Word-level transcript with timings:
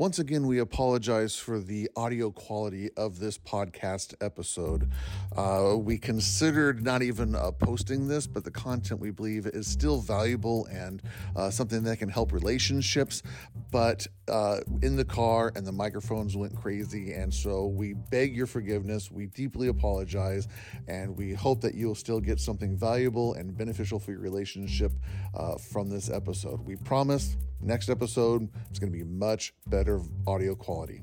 Once 0.00 0.18
again, 0.18 0.46
we 0.46 0.60
apologize 0.60 1.36
for 1.36 1.60
the 1.60 1.86
audio 1.94 2.30
quality 2.30 2.88
of 2.96 3.18
this 3.18 3.36
podcast 3.36 4.14
episode. 4.22 4.90
Uh, 5.36 5.76
we 5.76 5.98
considered 5.98 6.82
not 6.82 7.02
even 7.02 7.34
uh, 7.34 7.50
posting 7.50 8.08
this, 8.08 8.26
but 8.26 8.42
the 8.42 8.50
content 8.50 8.98
we 8.98 9.10
believe 9.10 9.46
is 9.48 9.66
still 9.66 10.00
valuable 10.00 10.64
and 10.72 11.02
uh, 11.36 11.50
something 11.50 11.82
that 11.82 11.98
can 11.98 12.08
help 12.08 12.32
relationships. 12.32 13.22
But 13.70 14.06
uh, 14.26 14.60
in 14.80 14.96
the 14.96 15.04
car, 15.04 15.52
and 15.54 15.66
the 15.66 15.72
microphones 15.72 16.34
went 16.34 16.56
crazy. 16.56 17.12
And 17.12 17.34
so 17.34 17.66
we 17.66 17.92
beg 17.92 18.34
your 18.34 18.46
forgiveness. 18.46 19.10
We 19.10 19.26
deeply 19.26 19.68
apologize. 19.68 20.48
And 20.88 21.14
we 21.14 21.34
hope 21.34 21.60
that 21.60 21.74
you'll 21.74 21.94
still 21.94 22.20
get 22.20 22.40
something 22.40 22.74
valuable 22.74 23.34
and 23.34 23.54
beneficial 23.54 24.00
for 24.00 24.12
your 24.12 24.20
relationship 24.20 24.92
uh, 25.34 25.56
from 25.56 25.90
this 25.90 26.08
episode. 26.08 26.60
We 26.60 26.76
promise 26.76 27.36
next 27.60 27.88
episode 27.90 28.48
is 28.72 28.78
going 28.78 28.92
to 28.92 28.96
be 28.98 29.04
much 29.04 29.52
better 29.66 30.00
audio 30.26 30.54
quality. 30.54 31.02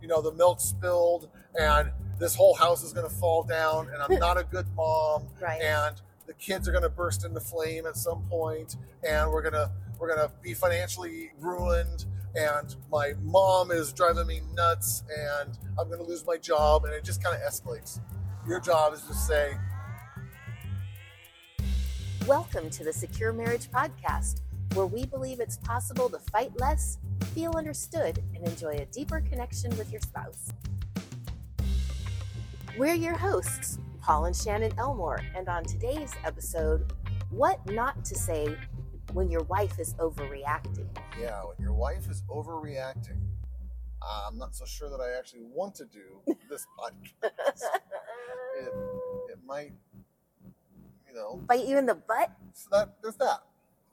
you 0.00 0.08
know, 0.08 0.20
the 0.20 0.32
milk 0.32 0.60
spilled 0.60 1.28
and 1.58 1.90
this 2.18 2.34
whole 2.34 2.54
house 2.54 2.82
is 2.82 2.92
going 2.92 3.08
to 3.08 3.14
fall 3.16 3.42
down 3.44 3.88
and 3.88 4.02
I'm 4.02 4.18
not 4.26 4.36
a 4.38 4.44
good 4.44 4.66
mom 4.76 5.28
Right. 5.40 5.60
and 5.62 6.00
the 6.26 6.34
kids 6.34 6.68
are 6.68 6.72
going 6.72 6.82
to 6.82 6.88
burst 6.88 7.24
into 7.24 7.40
flame 7.40 7.86
at 7.86 7.96
some 7.96 8.22
point 8.28 8.76
and 9.08 9.30
we're 9.30 9.42
going 9.42 9.54
to 9.54 9.70
we're 9.98 10.14
going 10.14 10.28
to 10.28 10.34
be 10.42 10.54
financially 10.54 11.30
ruined 11.38 12.06
and 12.34 12.74
my 12.90 13.12
mom 13.22 13.70
is 13.70 13.92
driving 13.92 14.26
me 14.26 14.40
nuts 14.54 15.04
and 15.16 15.56
I'm 15.78 15.86
going 15.88 16.00
to 16.00 16.06
lose 16.06 16.26
my 16.26 16.36
job 16.36 16.84
and 16.84 16.92
it 16.92 17.04
just 17.04 17.22
kind 17.22 17.36
of 17.36 17.42
escalates. 17.42 18.00
Your 18.48 18.58
job 18.58 18.94
is 18.94 19.02
to 19.02 19.14
say, 19.14 19.52
Welcome 22.26 22.70
to 22.70 22.84
the 22.84 22.92
Secure 22.92 23.32
Marriage 23.32 23.68
Podcast, 23.70 24.42
where 24.74 24.86
we 24.86 25.06
believe 25.06 25.40
it's 25.40 25.56
possible 25.56 26.08
to 26.08 26.18
fight 26.18 26.52
less, 26.60 26.98
feel 27.34 27.56
understood, 27.56 28.22
and 28.34 28.46
enjoy 28.46 28.76
a 28.76 28.84
deeper 28.86 29.20
connection 29.20 29.76
with 29.76 29.90
your 29.90 30.00
spouse. 30.00 30.48
We're 32.78 32.94
your 32.94 33.16
hosts, 33.16 33.78
Paul 34.00 34.26
and 34.26 34.36
Shannon 34.36 34.72
Elmore, 34.78 35.20
and 35.34 35.48
on 35.48 35.64
today's 35.64 36.12
episode, 36.24 36.92
what 37.30 37.58
not 37.70 38.04
to 38.04 38.14
say 38.14 38.56
when 39.14 39.28
your 39.30 39.42
wife 39.44 39.78
is 39.80 39.94
overreacting. 39.94 40.86
yeah, 41.20 41.40
when 41.42 41.56
your 41.58 41.74
wife 41.74 42.08
is 42.08 42.22
overreacting. 42.30 43.18
I'm 44.00 44.36
not 44.38 44.54
so 44.54 44.64
sure 44.64 44.90
that 44.90 45.00
I 45.00 45.18
actually 45.18 45.42
want 45.42 45.74
to 45.76 45.84
do 45.84 46.34
this 46.48 46.66
podcast. 46.78 47.62
It, 48.58 48.72
it 49.30 49.38
might, 49.46 49.72
you 51.12 51.18
know, 51.18 51.36
Bite 51.46 51.66
you 51.66 51.78
in 51.78 51.86
the 51.86 51.94
butt? 51.94 52.30
So 52.54 52.68
that 52.72 52.94
there's 53.02 53.16
that. 53.16 53.40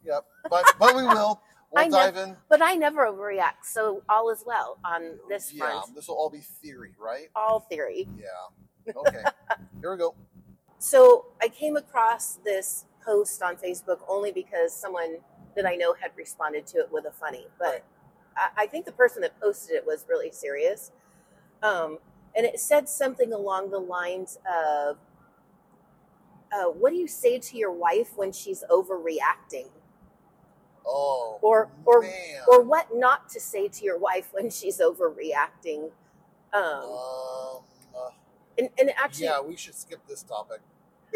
Yep. 0.06 0.26
But 0.50 0.66
but 0.80 0.96
we 0.96 1.04
will. 1.04 1.42
We'll 1.72 1.86
I 1.86 1.88
dive 1.88 2.18
in. 2.18 2.36
But 2.50 2.64
I 2.64 2.74
never 2.74 3.06
overreact, 3.06 3.62
so 3.64 4.02
all 4.10 4.32
is 4.32 4.44
well 4.44 4.80
on 4.84 5.20
this 5.30 5.54
Yeah, 5.54 5.66
front. 5.68 5.94
this 5.94 6.08
will 6.08 6.16
all 6.16 6.32
be 6.32 6.40
theory, 6.40 6.96
right? 7.00 7.28
All 7.36 7.60
theory. 7.60 8.08
Yeah. 8.18 8.92
Okay. 8.96 9.22
Here 9.80 9.92
we 9.92 9.98
go. 10.00 10.16
So 10.80 11.28
I 11.40 11.48
came 11.48 11.78
across 11.78 12.40
this 12.44 12.86
post 13.06 13.44
on 13.44 13.56
Facebook 13.58 14.00
only 14.08 14.32
because 14.32 14.74
someone 14.74 15.18
that 15.56 15.68
I 15.68 15.76
know 15.76 15.94
had 15.94 16.10
responded 16.18 16.66
to 16.68 16.80
it 16.80 16.92
with 16.92 17.06
a 17.06 17.12
funny, 17.12 17.46
but 17.60 17.66
Right. 17.68 17.84
I, 18.36 18.64
I 18.64 18.66
think 18.66 18.86
the 18.88 18.92
person 18.92 19.22
that 19.22 19.40
posted 19.40 19.76
it 19.76 19.86
was 19.86 20.08
really 20.10 20.32
serious. 20.32 20.92
Um, 21.62 22.00
and 22.36 22.48
it 22.48 22.60
said 22.60 22.90
something 22.90 23.32
along 23.32 23.70
the 23.70 23.78
lines 23.80 24.40
of, 24.52 24.98
uh, 26.54 26.66
"What 26.66 26.92
do 26.92 26.98
you 26.98 27.08
say 27.08 27.40
to 27.40 27.58
your 27.58 27.72
wife 27.72 28.12
when 28.16 28.32
she's 28.32 28.64
overreacting?" 28.70 29.70
Oh. 30.86 31.40
Or- 31.42 31.70
or- 31.86 32.02
man. 32.02 32.42
Or 32.48 32.62
what 32.62 32.88
not 32.96 33.30
to 33.30 33.40
say 33.40 33.68
to 33.68 33.84
your 33.86 33.98
wife 33.98 34.30
when 34.34 34.50
she's 34.50 34.80
overreacting? 34.80 35.92
Um, 36.54 36.64
um. 36.64 37.64
uh, 37.96 38.10
and, 38.58 38.70
and 38.80 38.92
actually, 38.98 39.26
yeah, 39.26 39.42
we 39.42 39.56
should 39.56 39.76
skip 39.76 40.00
this 40.08 40.24
topic. 40.24 40.62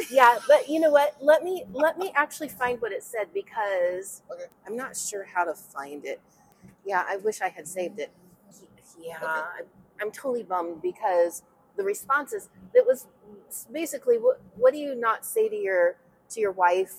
yeah 0.09 0.39
but 0.47 0.67
you 0.67 0.79
know 0.79 0.89
what 0.89 1.15
let 1.21 1.43
me 1.43 1.65
let 1.73 1.97
me 1.99 2.11
actually 2.15 2.49
find 2.49 2.81
what 2.81 2.91
it 2.91 3.03
said 3.03 3.27
because 3.33 4.23
Okay. 4.31 4.45
i'm 4.65 4.75
not 4.75 4.97
sure 4.97 5.23
how 5.23 5.43
to 5.43 5.53
find 5.53 6.03
it 6.03 6.19
yeah 6.83 7.03
i 7.07 7.17
wish 7.17 7.41
i 7.41 7.47
had 7.47 7.67
saved 7.67 7.99
it 7.99 8.11
yeah 8.99 9.17
Okay. 9.17 9.27
I'm, 9.59 9.65
I'm 10.01 10.11
totally 10.11 10.41
bummed 10.41 10.81
because 10.81 11.43
the 11.75 11.83
responses 11.83 12.49
that 12.73 12.85
was 12.85 13.07
basically 13.71 14.17
what 14.17 14.41
what 14.55 14.73
do 14.73 14.79
you 14.79 14.95
not 14.95 15.25
say 15.25 15.47
to 15.49 15.55
your 15.55 15.95
to 16.29 16.39
your 16.39 16.51
wife 16.51 16.93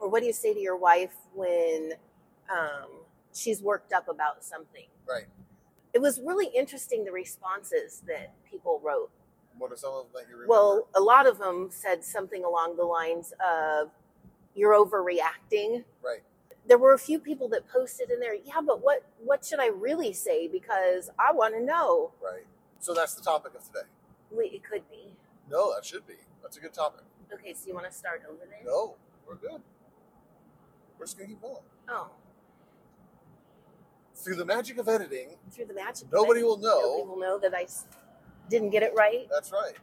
or 0.00 0.08
what 0.08 0.20
do 0.20 0.26
you 0.26 0.32
say 0.32 0.54
to 0.54 0.60
your 0.60 0.76
wife 0.76 1.14
when 1.34 1.92
um, 2.50 2.88
she's 3.34 3.62
worked 3.62 3.92
up 3.92 4.08
about 4.08 4.44
something 4.44 4.86
Right. 5.08 5.26
it 5.94 6.00
was 6.00 6.20
really 6.20 6.46
interesting 6.54 7.04
the 7.04 7.12
responses 7.12 8.02
that 8.06 8.32
people 8.50 8.80
wrote 8.82 9.10
What 9.58 9.72
are 9.72 9.76
some 9.76 9.92
of 9.94 10.04
them 10.04 10.12
that 10.14 10.28
you 10.30 10.36
remember? 10.36 10.48
well, 10.50 10.88
a 10.94 11.00
lot 11.00 11.26
of 11.26 11.38
them 11.38 11.68
said 11.70 12.04
something 12.04 12.44
along 12.44 12.76
the 12.76 12.84
lines 12.84 13.32
of, 13.44 13.90
"You're 14.54 14.72
overreacting." 14.74 15.84
Right. 16.02 16.22
There 16.66 16.78
were 16.78 16.92
a 16.92 16.98
few 16.98 17.18
people 17.18 17.48
that 17.48 17.66
posted 17.68 18.10
in 18.10 18.20
there, 18.20 18.34
"Yeah, 18.34 18.60
but 18.60 18.82
what 18.82 19.02
what 19.24 19.44
should 19.44 19.58
I 19.60 19.68
really 19.68 20.12
say? 20.12 20.46
Because 20.46 21.10
I 21.18 21.32
want 21.32 21.54
to 21.54 21.60
know." 21.60 22.12
Right. 22.22 22.44
So 22.78 22.94
that's 22.94 23.14
the 23.14 23.22
topic 23.22 23.54
of 23.54 23.64
today. 23.64 23.86
Wait, 24.30 24.52
it 24.54 24.62
could 24.64 24.88
be. 24.90 25.14
No, 25.50 25.74
that 25.74 25.84
should 25.84 26.06
be. 26.06 26.14
That's 26.42 26.56
a 26.56 26.60
good 26.60 26.72
topic. 26.74 27.02
Okay, 27.32 27.52
so 27.54 27.66
you 27.68 27.74
want 27.74 27.86
to 27.86 27.92
start 27.92 28.22
over 28.28 28.38
there? 28.48 28.60
No, 28.64 28.96
we're 29.26 29.34
good. 29.36 29.60
We're 30.98 31.06
just 31.06 31.16
gonna 31.18 31.28
keep 31.28 31.40
going. 31.42 31.62
Oh, 31.88 32.10
Through 34.14 34.36
the 34.36 34.44
magic 34.44 34.78
of 34.78 34.88
editing, 34.88 35.36
through 35.50 35.66
the 35.66 35.74
magic. 35.74 36.06
of 36.06 36.12
Nobody 36.12 36.40
it, 36.40 36.44
will 36.44 36.56
know. 36.58 36.80
Nobody 36.80 37.08
will 37.08 37.18
know 37.18 37.38
that 37.38 37.54
I 37.54 37.62
s- 37.62 37.86
didn't 38.48 38.70
get 38.70 38.82
it 38.82 38.92
right. 38.96 39.28
that's 39.30 39.52
right. 39.52 39.74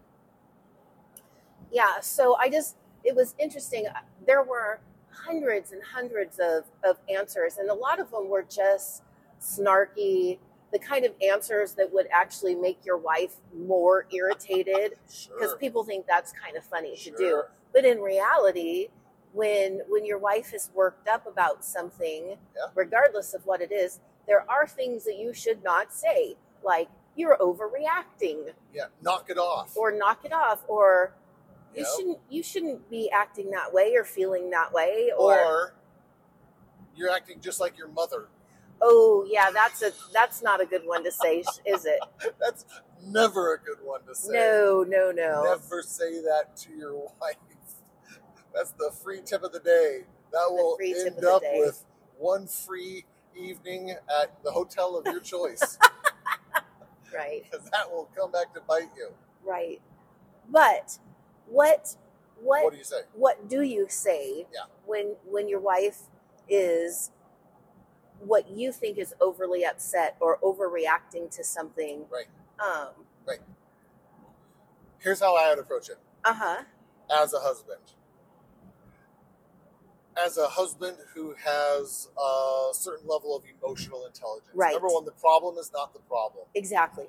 yeah 1.72 2.00
so 2.02 2.36
i 2.40 2.50
just 2.50 2.76
it 3.04 3.16
was 3.16 3.36
interesting 3.40 3.86
uh, 3.88 4.00
there 4.26 4.42
were 4.44 4.80
hundreds 5.12 5.72
and 5.72 5.82
hundreds 5.84 6.40
of, 6.40 6.64
of 6.84 6.98
answers 7.16 7.58
and 7.58 7.70
a 7.70 7.74
lot 7.74 8.00
of 8.00 8.10
them 8.12 8.28
were 8.28 8.42
just 8.44 9.04
snarky 9.40 10.40
the 10.76 10.80
kind 10.80 11.06
of 11.06 11.14
answers 11.22 11.72
that 11.76 11.94
would 11.94 12.06
actually 12.12 12.54
make 12.54 12.86
your 12.86 12.98
wife 12.98 13.36
more 13.58 14.08
irritated 14.12 14.96
because 15.08 15.52
Sure. 15.52 15.58
people 15.58 15.86
think 15.86 16.06
that's 16.06 16.34
kind 16.34 16.58
of 16.58 16.66
funny 16.66 16.98
to 16.98 17.12
do 17.16 17.44
but 17.72 17.86
in 17.86 18.02
reality 18.02 18.90
when 19.32 19.80
when 19.88 20.04
your 20.04 20.18
wife 20.18 20.54
is 20.54 20.70
worked 20.74 21.08
up 21.08 21.26
about 21.28 21.64
something 21.64 22.38
Yeah. 22.58 22.64
regardless 22.76 23.34
of 23.34 23.46
what 23.46 23.62
it 23.62 23.72
is 23.72 24.02
there 24.28 24.44
are 24.52 24.68
things 24.68 25.06
that 25.06 25.16
you 25.16 25.34
should 25.34 25.64
not 25.64 25.94
say 25.94 26.36
like 26.62 26.90
you're 27.16 27.38
overreacting 27.38 28.54
Yeah. 28.74 28.88
Knock 29.02 29.30
it 29.30 29.38
off. 29.38 29.78
or 29.78 29.94
knock 29.94 30.26
it 30.26 30.34
off 30.34 30.66
or 30.68 31.14
you 31.74 31.86
shouldn't 31.96 32.20
you 32.30 32.44
shouldn't 32.44 32.90
be 32.90 33.10
acting 33.12 33.50
that 33.52 33.72
way 33.72 33.96
or 33.96 34.04
feeling 34.04 34.50
that 34.50 34.74
way 34.74 35.10
or, 35.18 35.40
or 35.40 35.74
you're 36.98 37.12
acting 37.12 37.40
just 37.40 37.62
like 37.62 37.78
your 37.78 37.88
mother. 37.88 38.28
Oh 38.82 39.26
yeah 39.30 39.50
that's 39.52 39.82
a 39.82 39.92
that's 40.14 40.42
not 40.44 40.62
a 40.62 40.66
good 40.66 40.82
one 40.86 41.04
to 41.04 41.12
say 41.12 41.44
is 41.66 41.86
it 41.86 42.00
That's 42.40 42.66
never 43.04 43.54
a 43.56 43.58
good 43.60 43.78
one 43.84 44.02
to 44.08 44.16
say. 44.16 44.34
no 44.34 44.86
no 44.88 45.12
no 45.12 45.44
Never 45.44 45.82
say 45.82 46.22
that 46.22 46.56
to 46.58 46.72
your 46.74 46.94
wife. 47.22 47.36
That's 48.54 48.72
the 48.72 48.92
free 49.04 49.22
tip 49.24 49.44
of 49.44 49.52
the 49.52 49.60
day. 49.60 50.02
That 50.32 50.48
will 50.50 50.78
end 50.82 51.24
up 51.26 51.42
with 51.56 51.84
one 52.18 52.48
free 52.48 53.06
evening 53.36 53.92
at 53.92 54.44
the 54.44 54.52
hotel 54.52 54.98
of 54.98 55.06
your 55.06 55.20
choice. 55.20 55.78
right 57.14 57.44
Because 57.50 57.70
that 57.72 57.90
will 57.92 58.10
come 58.16 58.32
back 58.32 58.54
to 58.54 58.62
bite 58.68 58.90
you. 58.98 59.10
right 59.46 59.82
but 60.50 60.98
what 61.48 61.96
what 62.42 62.64
What 62.64 62.72
do 62.74 62.78
you 62.78 62.84
say? 62.84 63.02
what 63.14 63.48
do 63.50 63.62
you 63.62 63.86
say 63.90 64.46
Yeah. 64.54 64.62
when 64.86 65.16
when 65.30 65.48
your 65.48 65.60
wife 65.60 66.02
is 66.50 67.12
what 68.20 68.50
you 68.50 68.72
think 68.72 68.98
is 68.98 69.14
overly 69.22 69.66
upset 69.66 70.16
or 70.20 70.38
overreacting 70.40 71.30
to 71.36 71.44
something 71.44 72.06
Right. 72.12 72.28
um 72.60 72.90
Here's 75.00 75.20
how 75.20 75.36
I 75.36 75.50
would 75.50 75.60
approach 75.60 75.90
it 75.90 75.98
uh-huh 76.24 76.64
as 77.16 77.34
a 77.34 77.40
husband. 77.40 77.80
As 80.18 80.38
a 80.38 80.48
husband 80.48 80.98
who 81.14 81.36
has 81.44 82.08
a 82.18 82.70
certain 82.74 83.08
level 83.08 83.36
of 83.36 83.44
emotional 83.46 84.06
intelligence. 84.08 84.50
Right. 84.56 84.72
Number 84.74 84.88
one, 84.88 85.06
the 85.06 85.12
problem 85.12 85.58
is 85.60 85.72
not 85.74 85.94
the 85.94 86.00
problem. 86.00 86.46
exactly 86.56 87.06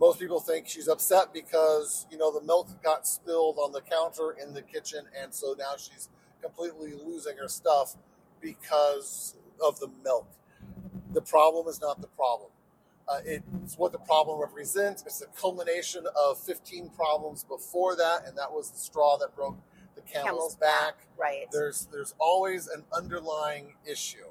most 0.00 0.18
people 0.18 0.40
think 0.40 0.66
she's 0.66 0.88
upset 0.88 1.32
because 1.34 2.06
you 2.10 2.16
know 2.16 2.32
the 2.32 2.40
milk 2.46 2.68
got 2.82 3.06
spilled 3.06 3.58
on 3.58 3.72
the 3.72 3.80
counter 3.82 4.34
in 4.42 4.54
the 4.54 4.62
kitchen 4.62 5.04
and 5.20 5.34
so 5.34 5.54
now 5.58 5.74
she's 5.76 6.08
completely 6.40 6.92
losing 6.94 7.36
her 7.36 7.46
stuff 7.48 7.96
because 8.40 9.36
of 9.64 9.80
the 9.80 9.88
milk 10.04 10.28
the 11.12 11.22
problem 11.22 11.68
is 11.68 11.80
not 11.80 12.00
the 12.00 12.08
problem 12.08 12.50
uh, 13.08 13.20
it's 13.24 13.78
what 13.78 13.92
the 13.92 13.98
problem 13.98 14.40
represents 14.40 15.02
it's 15.06 15.22
a 15.22 15.26
culmination 15.40 16.04
of 16.28 16.38
15 16.38 16.90
problems 16.90 17.44
before 17.44 17.96
that 17.96 18.26
and 18.26 18.38
that 18.38 18.52
was 18.52 18.70
the 18.70 18.78
straw 18.78 19.18
that 19.18 19.34
broke 19.36 19.56
the 19.96 20.02
camel's, 20.02 20.24
Camel's 20.26 20.56
back 20.56 21.06
right 21.18 21.46
there's 21.52 21.88
there's 21.92 22.14
always 22.20 22.68
an 22.68 22.84
underlying 22.92 23.74
issue 23.90 24.26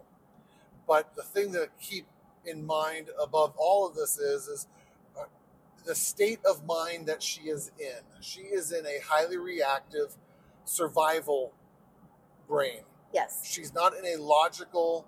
But 0.88 1.16
the 1.16 1.24
thing 1.24 1.54
to 1.54 1.70
keep 1.80 2.08
in 2.46 2.66
mind 2.66 3.10
above 3.22 3.54
all 3.58 3.88
of 3.88 3.96
this 3.96 4.18
is 4.18 4.48
is 4.48 4.68
uh, 5.20 5.26
the 5.86 5.96
state 5.96 6.40
of 6.46 6.66
mind 6.66 7.08
that 7.08 7.24
she 7.24 7.44
is 7.44 7.72
in. 7.80 8.04
She 8.22 8.42
is 8.42 8.72
in 8.72 8.86
a 8.86 9.00
highly 9.06 9.38
reactive 9.38 10.16
survival 10.66 11.54
brain. 12.48 12.82
Yes. 13.14 13.42
She's 13.46 13.74
not 13.74 13.94
in 13.96 14.06
a 14.06 14.22
logical, 14.22 15.08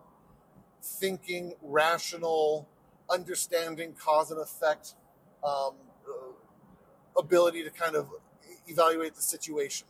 thinking, 0.83 1.53
rational, 1.62 2.68
understanding 3.09 3.94
cause 3.94 4.31
and 4.31 4.39
effect 4.39 4.95
um, 5.44 5.74
uh, 6.07 6.13
ability 7.18 7.63
to 7.63 7.69
kind 7.69 7.95
of 7.95 8.07
evaluate 8.68 9.15
the 9.15 9.21
situation. 9.21 9.88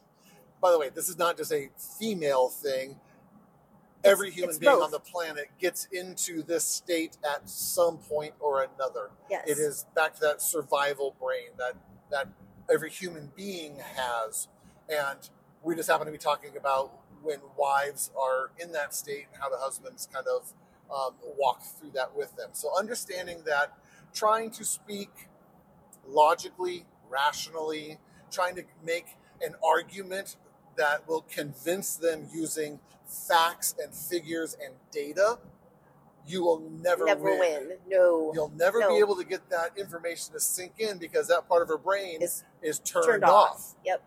By 0.62 0.72
the 0.72 0.80
way, 0.80 0.90
this 0.90 1.10
is 1.10 1.18
not 1.18 1.38
just 1.38 1.52
a 1.52 1.70
female 2.00 2.50
thing. 2.50 3.00
Every 4.04 4.28
It's- 4.28 4.36
human 4.38 4.50
it's 4.52 4.60
being 4.60 4.74
both. 4.74 4.84
on 4.84 4.92
the 4.92 5.00
planet 5.00 5.48
gets 5.60 5.86
into 5.92 6.44
this 6.44 6.66
state 6.66 7.18
at 7.24 7.50
some 7.50 7.98
point 7.98 8.34
or 8.40 8.64
another. 8.64 9.12
Yes. 9.30 9.48
It 9.48 9.58
is 9.60 9.86
back 9.96 10.14
to 10.16 10.22
that 10.22 10.42
survival 10.42 11.16
brain 11.20 11.52
that 11.58 11.76
that 12.12 12.28
every 12.72 12.90
human 12.92 13.32
being 13.36 13.78
has, 13.80 14.48
and 14.88 15.30
we 15.64 15.76
just 15.76 15.90
happen 15.90 16.06
to 16.06 16.12
be 16.12 16.18
talking 16.18 16.56
about 16.56 16.92
when 17.24 17.40
wives 17.58 18.12
are 18.16 18.52
in 18.60 18.72
that 18.74 18.94
state 18.94 19.28
and 19.34 19.42
how 19.42 19.50
the 19.50 19.58
husbands 19.58 20.08
kind 20.14 20.28
of 20.28 20.54
um, 20.94 21.14
walk 21.38 21.62
through 21.64 21.92
that 21.92 22.16
with 22.16 22.36
them. 22.36 22.50
So 22.54 22.70
understanding 22.78 23.44
that, 23.46 23.74
trying 24.14 24.52
to 24.52 24.64
speak 24.64 25.10
logically, 26.08 26.86
rationally, 27.10 27.98
trying 28.32 28.56
to 28.56 28.64
make 28.86 29.18
an 29.42 29.56
argument 29.64 30.38
that 30.76 31.08
will 31.08 31.22
convince 31.30 31.96
them 31.96 32.28
using 32.34 32.80
facts 33.08 33.76
and 33.82 33.94
figures 33.94 34.56
and 34.64 34.74
data, 34.92 35.38
you 36.26 36.42
will 36.44 36.60
never, 36.82 37.06
Never 37.06 37.24
win. 37.38 37.74
No. 37.88 38.32
You'll 38.34 38.52
never 38.56 38.80
No. 38.80 38.90
be 38.90 38.98
able 39.00 39.16
to 39.18 39.26
get 39.26 39.50
that 39.50 39.78
information 39.78 40.34
to 40.34 40.40
sink 40.40 40.74
in 40.80 40.98
because 40.98 41.28
that 41.28 41.48
part 41.50 41.62
of 41.62 41.68
her 41.68 41.78
brain 41.78 42.22
Is 42.22 42.44
is 42.62 42.80
turned, 42.80 43.06
turned 43.06 43.24
off. 43.26 43.50
off. 43.50 43.76
Yep. 43.86 44.04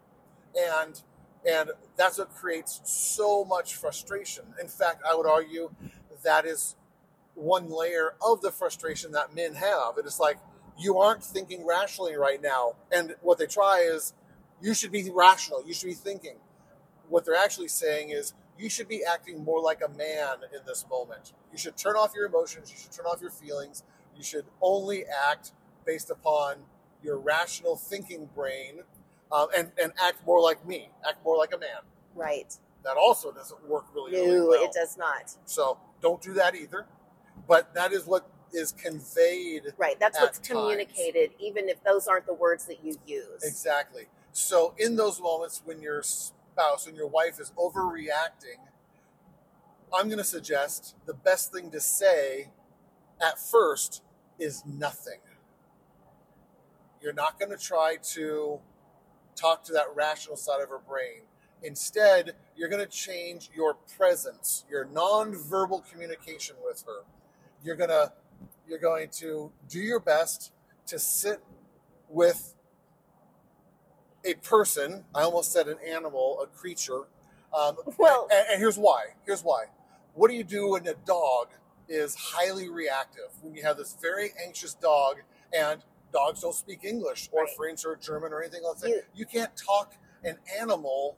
And 0.56 1.02
and 1.46 1.70
that's 1.96 2.18
what 2.18 2.34
creates 2.34 2.80
so 2.84 3.44
much 3.44 3.76
frustration. 3.76 4.54
In 4.60 4.66
fact, 4.66 5.02
I 5.08 5.14
would 5.14 5.26
argue 5.26 5.70
that 6.26 6.44
is 6.44 6.76
one 7.34 7.70
layer 7.70 8.14
of 8.26 8.40
the 8.40 8.50
frustration 8.50 9.12
that 9.12 9.34
men 9.34 9.54
have. 9.54 9.98
It 9.98 10.06
is 10.06 10.18
like 10.20 10.38
you 10.78 10.98
aren't 10.98 11.24
thinking 11.24 11.66
rationally 11.66 12.16
right 12.16 12.40
now. 12.42 12.74
And 12.92 13.14
what 13.22 13.38
they 13.38 13.46
try 13.46 13.80
is 13.80 14.12
you 14.60 14.74
should 14.74 14.92
be 14.92 15.10
rational, 15.10 15.66
you 15.66 15.74
should 15.74 15.86
be 15.86 15.94
thinking. 15.94 16.36
What 17.08 17.24
they're 17.24 17.36
actually 17.36 17.68
saying 17.68 18.10
is 18.10 18.34
you 18.58 18.68
should 18.68 18.88
be 18.88 19.02
acting 19.04 19.44
more 19.44 19.60
like 19.60 19.80
a 19.84 19.88
man 19.88 20.36
in 20.52 20.60
this 20.66 20.84
moment. 20.90 21.32
You 21.52 21.58
should 21.58 21.76
turn 21.76 21.94
off 21.96 22.12
your 22.14 22.26
emotions, 22.26 22.70
you 22.70 22.78
should 22.78 22.92
turn 22.92 23.06
off 23.06 23.20
your 23.20 23.30
feelings. 23.30 23.82
You 24.16 24.22
should 24.22 24.46
only 24.62 25.04
act 25.30 25.52
based 25.84 26.10
upon 26.10 26.56
your 27.02 27.18
rational 27.18 27.76
thinking 27.76 28.30
brain 28.34 28.80
um, 29.30 29.48
and, 29.56 29.72
and 29.80 29.92
act 30.02 30.26
more 30.26 30.40
like 30.40 30.66
me, 30.66 30.88
act 31.06 31.22
more 31.22 31.36
like 31.36 31.52
a 31.54 31.58
man. 31.58 31.84
Right. 32.14 32.56
That 32.84 32.96
also 32.96 33.30
doesn't 33.30 33.68
work 33.68 33.84
really, 33.94 34.12
No, 34.12 34.24
really 34.24 34.48
well. 34.48 34.64
it 34.64 34.72
does 34.72 34.96
not. 34.96 35.36
So 35.44 35.78
don't 36.06 36.22
do 36.22 36.32
that 36.34 36.54
either. 36.54 36.86
But 37.48 37.74
that 37.74 37.92
is 37.92 38.06
what 38.06 38.28
is 38.52 38.72
conveyed 38.72 39.62
Right. 39.76 39.98
That's 39.98 40.16
At 40.18 40.22
what's 40.22 40.38
times. 40.38 40.48
communicated, 40.48 41.32
even 41.40 41.68
if 41.68 41.82
those 41.82 42.06
aren't 42.06 42.26
the 42.26 42.34
words 42.34 42.66
that 42.66 42.84
you 42.84 42.96
use. 43.04 43.42
exactly. 43.42 44.06
So 44.32 44.74
in 44.78 44.96
those 44.96 45.20
moments 45.20 45.62
when 45.64 45.80
your 45.82 46.02
spouse 46.02 46.86
and 46.86 46.96
your 46.96 47.08
wife 47.08 47.40
is 47.40 47.52
overreacting, 47.58 48.60
I'm 49.92 50.06
going 50.06 50.18
to 50.18 50.24
suggest 50.24 50.94
the 51.06 51.14
best 51.14 51.52
thing 51.52 51.70
to 51.72 51.80
say 51.80 52.50
at 53.20 53.38
first 53.38 54.02
is 54.38 54.62
nothing. 54.66 55.20
You're 57.00 57.12
not 57.14 57.38
going 57.38 57.50
to 57.50 57.56
try 57.58 57.96
to 58.14 58.60
talk 59.34 59.64
to 59.64 59.72
that 59.72 59.86
rational 59.94 60.36
side 60.36 60.60
of 60.62 60.68
her 60.68 60.78
brain. 60.78 61.22
Instead, 61.62 62.32
you're 62.56 62.68
going 62.68 62.84
to 62.84 62.90
change 62.90 63.50
your 63.54 63.74
presence, 63.96 64.64
your 64.70 64.86
nonverbal 64.86 65.88
communication 65.90 66.56
with 66.64 66.84
her. 66.86 67.02
You're 67.62 67.76
going 67.76 67.90
to 67.90 68.12
you're 68.68 68.78
going 68.78 69.08
to 69.10 69.50
do 69.68 69.78
your 69.78 70.00
best 70.00 70.52
to 70.86 70.98
sit 70.98 71.40
with 72.08 72.54
a 74.24 74.34
person. 74.34 75.04
I 75.14 75.22
almost 75.22 75.52
said 75.52 75.68
an 75.68 75.78
animal, 75.86 76.40
a 76.42 76.46
creature. 76.46 77.02
Um, 77.56 77.76
Well- 77.98 78.28
and, 78.32 78.46
and 78.52 78.58
here's 78.60 78.76
why. 78.78 79.06
Here's 79.24 79.42
why. 79.42 79.66
What 80.14 80.28
do 80.30 80.34
you 80.36 80.44
do 80.44 80.70
when 80.70 80.86
a 80.86 80.94
dog 81.06 81.48
is 81.88 82.14
highly 82.16 82.68
reactive? 82.68 83.28
When 83.42 83.54
you 83.54 83.62
have 83.62 83.76
this 83.76 83.96
very 84.00 84.30
anxious 84.44 84.74
dog, 84.74 85.16
and 85.56 85.82
dogs 86.12 86.40
don't 86.40 86.54
speak 86.54 86.84
English 86.84 87.28
or 87.32 87.44
Right. 87.44 87.50
French 87.56 87.84
or 87.84 87.96
German 87.96 88.32
or 88.32 88.42
anything 88.42 88.64
like 88.64 88.78
that. 88.78 88.88
You- 88.88 89.02
You, 89.14 89.26
can't 89.26 89.52
talk 89.56 89.94
an 90.24 90.38
animal 90.60 91.16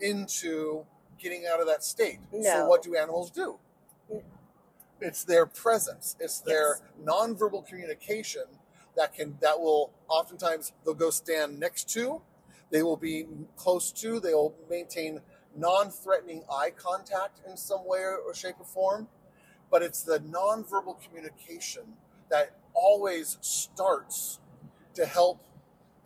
into 0.00 0.84
getting 1.18 1.46
out 1.46 1.60
of 1.60 1.66
that 1.66 1.82
state. 1.84 2.20
So 2.42 2.66
what 2.66 2.82
do 2.82 2.96
animals 2.96 3.30
do? 3.30 3.58
It's 5.00 5.24
their 5.24 5.46
presence. 5.46 6.16
It's 6.18 6.40
their 6.40 6.80
Yes. 6.80 6.82
nonverbal 7.04 7.66
communication 7.66 8.44
that 8.96 9.14
can 9.14 9.38
that 9.40 9.60
will 9.60 9.92
oftentimes 10.08 10.72
they'll 10.84 10.94
go 10.94 11.10
stand 11.10 11.58
next 11.60 11.88
to, 11.90 12.20
they 12.70 12.82
will 12.82 12.96
be 12.96 13.28
close 13.56 13.92
to, 13.92 14.18
they 14.18 14.34
will 14.34 14.54
maintain 14.68 15.22
non-threatening 15.54 16.44
eye 16.50 16.70
contact 16.70 17.40
in 17.46 17.56
some 17.56 17.84
way 17.86 18.00
or 18.00 18.34
shape 18.34 18.56
or 18.58 18.64
form. 18.64 19.08
But 19.70 19.82
it's 19.82 20.02
the 20.02 20.18
nonverbal 20.18 21.00
communication 21.02 21.96
that 22.28 22.56
always 22.74 23.38
starts 23.40 24.40
to 24.94 25.06
help 25.06 25.42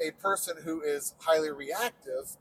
a 0.00 0.10
person 0.10 0.58
who 0.64 0.82
is 0.82 1.14
highly 1.18 1.50
reactive 1.50 2.36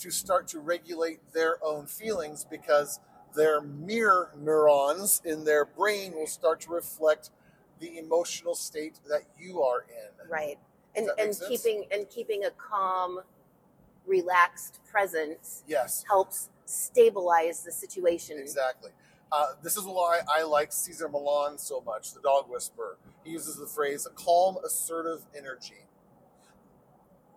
to 0.00 0.10
start 0.10 0.48
to 0.48 0.60
regulate 0.60 1.20
their 1.32 1.62
own 1.64 1.86
feelings 1.86 2.44
because 2.50 3.00
their 3.34 3.60
mirror 3.60 4.30
neurons 4.38 5.22
in 5.24 5.44
their 5.44 5.64
brain 5.64 6.12
will 6.14 6.26
start 6.26 6.60
to 6.62 6.70
reflect 6.70 7.30
the 7.78 7.98
emotional 7.98 8.54
state 8.54 8.98
that 9.08 9.22
you 9.38 9.62
are 9.62 9.84
in. 9.88 10.30
Right. 10.30 10.58
And 10.96 11.08
and 11.18 11.34
sense? 11.34 11.48
keeping 11.48 11.84
and 11.92 12.08
keeping 12.10 12.44
a 12.44 12.50
calm, 12.50 13.20
relaxed 14.06 14.80
presence 14.90 15.62
Yes, 15.66 16.04
helps 16.08 16.48
stabilize 16.64 17.62
the 17.62 17.72
situation. 17.72 18.38
exactly. 18.38 18.90
Uh, 19.32 19.52
this 19.62 19.76
is 19.76 19.84
why 19.84 20.20
I 20.28 20.42
like 20.42 20.72
Cesar 20.72 21.08
Millan 21.08 21.56
so 21.56 21.80
much, 21.86 22.14
the 22.14 22.20
dog 22.20 22.46
whisperer. 22.48 22.96
He 23.22 23.30
uses 23.30 23.56
the 23.56 23.66
phrase 23.66 24.04
a 24.06 24.10
calm, 24.10 24.56
assertive 24.64 25.24
energy. 25.36 25.86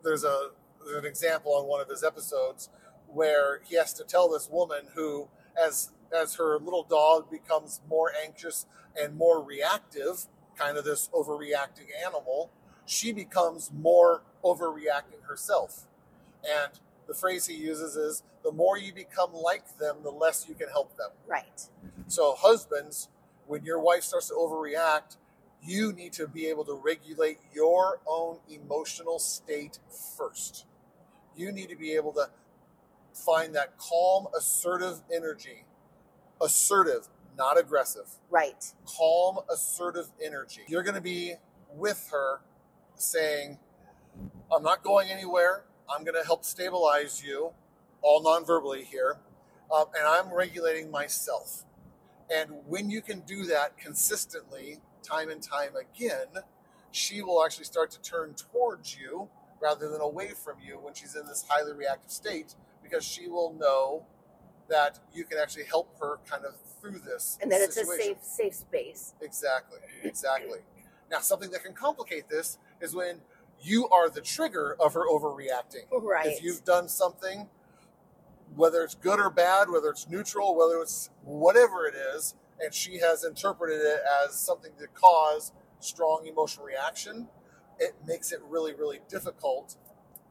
There's 0.04 0.24
a 0.24 0.50
there's 0.86 0.98
an 0.98 1.06
example 1.06 1.54
on 1.54 1.68
one 1.68 1.82
of 1.82 1.90
his 1.90 2.04
episodes 2.04 2.70
where 3.08 3.62
he 3.64 3.76
has 3.76 3.94
to 3.94 4.04
tell 4.04 4.30
this 4.30 4.50
woman 4.50 4.88
who, 4.96 5.28
as 5.62 5.92
as 6.16 6.36
her 6.36 6.60
little 6.60 6.84
dog 6.84 7.30
becomes 7.32 7.82
more 7.90 8.12
anxious 8.24 8.68
and 9.00 9.16
more 9.16 9.44
reactive, 9.44 10.28
kind 10.56 10.78
of 10.78 10.86
this 10.86 11.10
overreacting 11.14 11.88
animal, 12.06 12.52
she 12.86 13.12
becomes 13.12 13.72
more 13.74 14.22
overreacting 14.44 15.24
herself. 15.28 15.88
And 16.44 16.80
the 17.08 17.14
phrase 17.14 17.48
he 17.48 17.56
uses 17.56 17.96
is 17.96 18.24
the 18.44 18.52
more 18.52 18.78
you 18.78 18.94
become 18.94 19.34
like 19.34 19.78
them, 19.78 19.98
the 20.04 20.12
less 20.12 20.48
you 20.48 20.56
can 20.56 20.70
help 20.70 20.96
them. 20.98 21.10
Right. 21.28 21.68
So, 22.08 22.36
husbands, 22.38 23.10
when 23.48 23.64
your 23.64 23.80
wife 23.80 24.04
starts 24.04 24.28
to 24.28 24.36
overreact, 24.36 25.18
you 25.66 25.94
need 25.94 26.14
to 26.14 26.28
be 26.28 26.48
able 26.48 26.66
to 26.66 26.74
regulate 26.74 27.40
your 27.54 28.00
own 28.06 28.40
emotional 28.50 29.20
state 29.20 29.80
first. 30.18 30.66
You 31.36 31.52
need 31.52 31.70
to 31.70 31.76
be 31.76 31.94
able 31.94 32.14
to 32.14 32.30
find 33.14 33.56
that 33.56 33.78
calm, 33.78 34.28
assertive 34.38 35.02
energy. 35.14 35.66
Assertive, 36.42 37.08
not 37.38 37.60
aggressive. 37.60 38.08
Right. 38.30 38.66
Calm, 38.86 39.40
assertive 39.52 40.08
energy. 40.24 40.62
You're 40.68 40.84
going 40.84 40.96
to 40.96 41.02
be 41.02 41.36
with 41.74 42.10
her 42.12 42.42
saying, 42.96 43.58
I'm 44.52 44.64
not 44.64 44.84
going 44.84 45.10
anywhere. 45.10 45.64
I'm 45.90 46.04
going 46.04 46.20
to 46.20 46.26
help 46.26 46.46
stabilize 46.46 47.24
you, 47.24 47.52
all 48.02 48.24
non-verbally 48.24 48.84
here, 48.84 49.18
um, 49.74 49.86
and 49.98 50.08
I'm 50.08 50.34
regulating 50.34 50.90
myself. 50.92 51.66
And 52.34 52.50
when 52.68 52.90
you 52.90 53.02
can 53.02 53.22
do 53.22 53.46
that 53.46 53.78
consistently, 53.78 54.80
time 55.02 55.30
and 55.30 55.42
time 55.42 55.72
again, 55.76 56.44
she 56.92 57.22
will 57.22 57.44
actually 57.44 57.66
start 57.66 57.92
to 57.92 58.02
turn 58.02 58.34
towards 58.34 58.98
you 58.98 59.30
rather 59.64 59.90
than 59.90 60.02
away 60.02 60.32
from 60.32 60.58
you 60.66 60.78
when 60.78 60.94
she's 60.94 61.16
in 61.16 61.26
this 61.26 61.46
highly 61.48 61.72
reactive 61.72 62.12
state 62.12 62.56
because 62.84 63.04
she 63.04 63.30
will 63.30 63.54
know 63.54 64.06
that 64.70 65.00
you 65.14 65.24
can 65.24 65.38
actually 65.38 65.64
help 65.64 65.98
her 66.00 66.20
kind 66.30 66.44
of 66.44 66.56
through 66.82 67.00
this 67.00 67.38
And 67.42 67.50
that 67.52 67.62
it's 67.62 67.78
a 67.78 67.86
safe 67.86 68.18
safe 68.22 68.56
space. 68.56 69.14
Exactly, 69.22 69.80
exactly. 70.04 70.60
Now, 71.10 71.20
something 71.20 71.52
that 71.52 71.64
can 71.64 71.74
complicate 71.74 72.28
this 72.30 72.58
is 72.82 72.94
when 72.94 73.22
you 73.62 73.88
are 73.90 74.10
the 74.10 74.22
trigger 74.22 74.76
of 74.80 74.94
her 74.96 75.08
overreacting. 75.08 75.86
Right. 75.92 76.28
If 76.28 76.44
you've 76.44 76.66
done 76.66 76.90
something, 76.90 77.48
whether 78.56 78.84
it's 78.84 78.96
good 78.96 79.20
or 79.20 79.30
bad, 79.30 79.70
whether 79.70 79.90
it's 79.90 80.10
neutral, 80.10 80.56
whether 80.56 80.82
it's 80.82 81.10
whatever 81.24 81.86
it 81.86 81.96
is, 81.96 82.36
and 82.60 82.74
she 82.74 82.98
has 83.00 83.24
interpreted 83.24 83.80
it 83.80 84.00
as 84.26 84.38
something 84.38 84.72
to 84.80 84.88
cause 84.88 85.54
strong 85.80 86.26
emotional 86.28 86.66
reaction, 86.66 87.28
it 87.80 87.96
makes 88.06 88.32
it 88.32 88.40
really, 88.48 88.74
really 88.74 89.00
difficult 89.10 89.76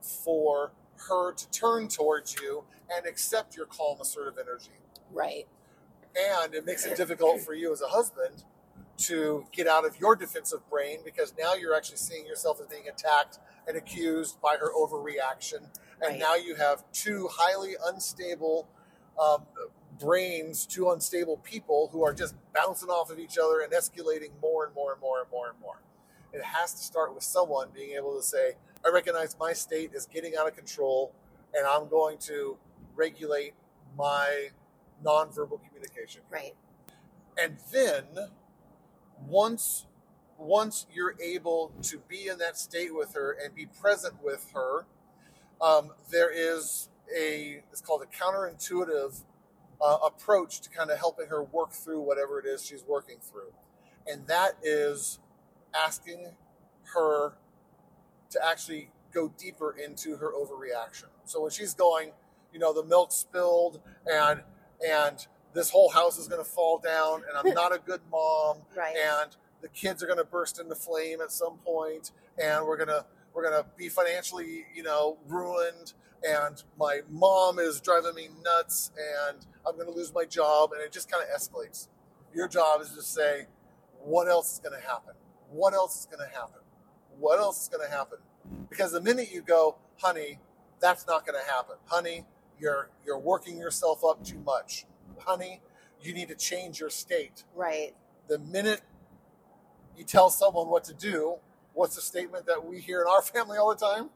for 0.01 0.71
her 1.09 1.33
to 1.33 1.49
turn 1.51 1.87
towards 1.87 2.35
you 2.41 2.63
and 2.95 3.05
accept 3.05 3.55
your 3.55 3.65
calm, 3.65 3.97
assertive 4.01 4.37
energy. 4.39 4.71
Right. 5.11 5.47
And 6.17 6.53
it 6.53 6.65
makes 6.65 6.85
it 6.85 6.95
difficult 6.95 7.41
for 7.41 7.53
you 7.53 7.71
as 7.73 7.81
a 7.81 7.87
husband 7.87 8.43
to 8.97 9.45
get 9.51 9.67
out 9.67 9.85
of 9.85 9.99
your 9.99 10.15
defensive 10.15 10.67
brain 10.69 10.99
because 11.03 11.33
now 11.37 11.55
you're 11.55 11.75
actually 11.75 11.97
seeing 11.97 12.25
yourself 12.25 12.59
as 12.61 12.67
being 12.67 12.87
attacked 12.87 13.39
and 13.67 13.75
accused 13.75 14.39
by 14.41 14.55
her 14.59 14.71
overreaction. 14.73 15.69
And 16.01 16.11
Right. 16.11 16.19
now 16.19 16.35
you 16.35 16.55
have 16.55 16.83
two 16.91 17.27
highly 17.31 17.75
unstable 17.83 18.67
um, 19.19 19.43
brains, 19.99 20.65
two 20.65 20.91
unstable 20.91 21.37
people 21.37 21.89
who 21.91 22.03
are 22.03 22.13
just 22.13 22.35
bouncing 22.53 22.89
off 22.89 23.09
of 23.09 23.19
each 23.19 23.37
other 23.37 23.61
and 23.61 23.71
escalating 23.73 24.29
more 24.41 24.65
and 24.65 24.75
more 24.75 24.93
and 24.93 25.01
more 25.01 25.21
and 25.21 25.31
more 25.31 25.49
and 25.49 25.59
more. 25.59 25.81
It 26.33 26.43
has 26.43 26.73
to 26.73 26.81
start 26.83 27.13
with 27.13 27.23
someone 27.23 27.69
being 27.73 27.91
able 27.95 28.15
to 28.17 28.23
say, 28.23 28.53
I 28.85 28.89
recognize 28.89 29.37
my 29.39 29.53
state 29.53 29.91
is 29.93 30.05
getting 30.07 30.35
out 30.35 30.47
of 30.47 30.55
control 30.55 31.13
and 31.53 31.65
I'm 31.67 31.87
going 31.87 32.17
to 32.19 32.57
regulate 32.95 33.53
my 33.97 34.49
nonverbal 35.03 35.59
communication 35.67 36.21
Right. 36.31 36.55
and 37.37 37.57
then 37.71 38.05
once 39.27 39.85
once 40.37 40.87
you're 40.93 41.15
able 41.21 41.71
to 41.83 41.99
be 42.07 42.27
in 42.27 42.37
that 42.39 42.57
state 42.57 42.93
with 42.93 43.13
her 43.13 43.31
and 43.43 43.53
be 43.55 43.65
present 43.65 44.15
with 44.23 44.51
her 44.53 44.85
um, 45.61 45.91
there 46.09 46.31
is 46.31 46.89
a 47.15 47.63
it's 47.71 47.81
called 47.81 48.01
a 48.01 48.05
counterintuitive 48.23 49.21
uh, 49.81 49.97
approach 50.05 50.61
to 50.61 50.69
kind 50.69 50.89
of 50.89 50.97
helping 50.97 51.27
her 51.27 51.43
work 51.43 51.71
through 51.71 52.01
whatever 52.01 52.39
it 52.39 52.45
is 52.45 52.65
she's 52.65 52.83
working 52.87 53.17
through 53.21 53.53
and 54.07 54.27
that 54.27 54.53
is 54.63 55.19
asking 55.75 56.31
her 56.93 57.33
to 58.29 58.45
actually 58.45 58.89
go 59.13 59.31
deeper 59.37 59.75
into 59.77 60.17
her 60.17 60.31
overreaction. 60.33 61.05
So 61.25 61.41
when 61.41 61.51
she's 61.51 61.73
going 61.73 62.11
you 62.51 62.59
know 62.59 62.71
the 62.73 62.83
milk 62.83 63.11
spilled 63.11 63.81
and 64.05 64.41
and 64.87 65.27
this 65.53 65.71
whole 65.71 65.89
house 65.89 66.17
is 66.17 66.27
going 66.27 66.43
to 66.43 66.49
fall 66.49 66.77
down 66.77 67.23
and 67.27 67.35
i'm 67.37 67.53
not 67.55 67.73
a 67.75 67.79
good 67.79 68.01
mom 68.11 68.57
Right. 68.77 68.95
and 68.95 69.35
the 69.61 69.67
kids 69.69 70.03
are 70.03 70.05
going 70.05 70.19
to 70.19 70.23
burst 70.23 70.59
into 70.59 70.75
flame 70.75 71.19
at 71.21 71.31
some 71.31 71.57
point 71.65 72.11
and 72.41 72.65
we're 72.65 72.77
going 72.77 72.89
to 72.89 73.05
we're 73.33 73.49
going 73.49 73.61
to 73.63 73.67
be 73.75 73.89
financially 73.89 74.65
you 74.73 74.83
know 74.83 75.17
ruined 75.27 75.93
and 76.27 76.63
my 76.79 77.01
mom 77.09 77.57
is 77.59 77.81
driving 77.81 78.13
me 78.13 78.29
nuts 78.43 78.91
and 78.97 79.45
i'm 79.67 79.75
going 79.75 79.87
to 79.87 79.93
lose 79.97 80.13
my 80.13 80.25
job 80.25 80.71
and 80.73 80.81
it 80.81 80.91
just 80.91 81.09
kind 81.11 81.23
of 81.23 81.29
escalates. 81.35 81.87
Your 82.35 82.47
job 82.47 82.81
is 82.81 82.89
to 82.93 83.01
say 83.01 83.47
what 84.03 84.27
else 84.27 84.53
is 84.53 84.59
going 84.59 84.79
to 84.79 84.87
happen 84.87 85.13
what 85.53 85.73
else 85.73 85.99
is 86.01 86.05
going 86.05 86.19
to 86.19 86.35
happen 86.35 86.59
what 87.19 87.39
else 87.39 87.61
is 87.63 87.69
going 87.69 87.85
to 87.87 87.93
happen 87.95 88.17
because 88.69 88.91
the 88.91 89.01
minute 89.01 89.31
you 89.31 89.41
go 89.41 89.75
honey 89.99 90.39
that's 90.79 91.05
not 91.07 91.25
going 91.25 91.39
to 91.39 91.51
happen 91.51 91.75
honey 91.85 92.25
you're 92.59 92.89
you're 93.05 93.19
working 93.19 93.57
yourself 93.57 94.03
up 94.03 94.23
too 94.23 94.39
much 94.39 94.85
honey 95.19 95.61
you 96.01 96.13
need 96.13 96.27
to 96.27 96.35
change 96.35 96.79
your 96.79 96.89
state 96.89 97.43
Right. 97.55 97.93
the 98.27 98.39
minute 98.39 98.81
you 99.97 100.03
tell 100.03 100.29
someone 100.31 100.69
what 100.69 100.83
to 100.85 100.93
do, 100.93 101.35
what's 101.73 101.95
the 101.95 102.01
statement 102.01 102.45
that 102.47 102.65
we 102.65 102.79
hear 102.79 103.01
in 103.01 103.07
our 103.07 103.21
family 103.33 103.57
all 103.57 103.69
the 103.73 103.85
time? 103.85 104.09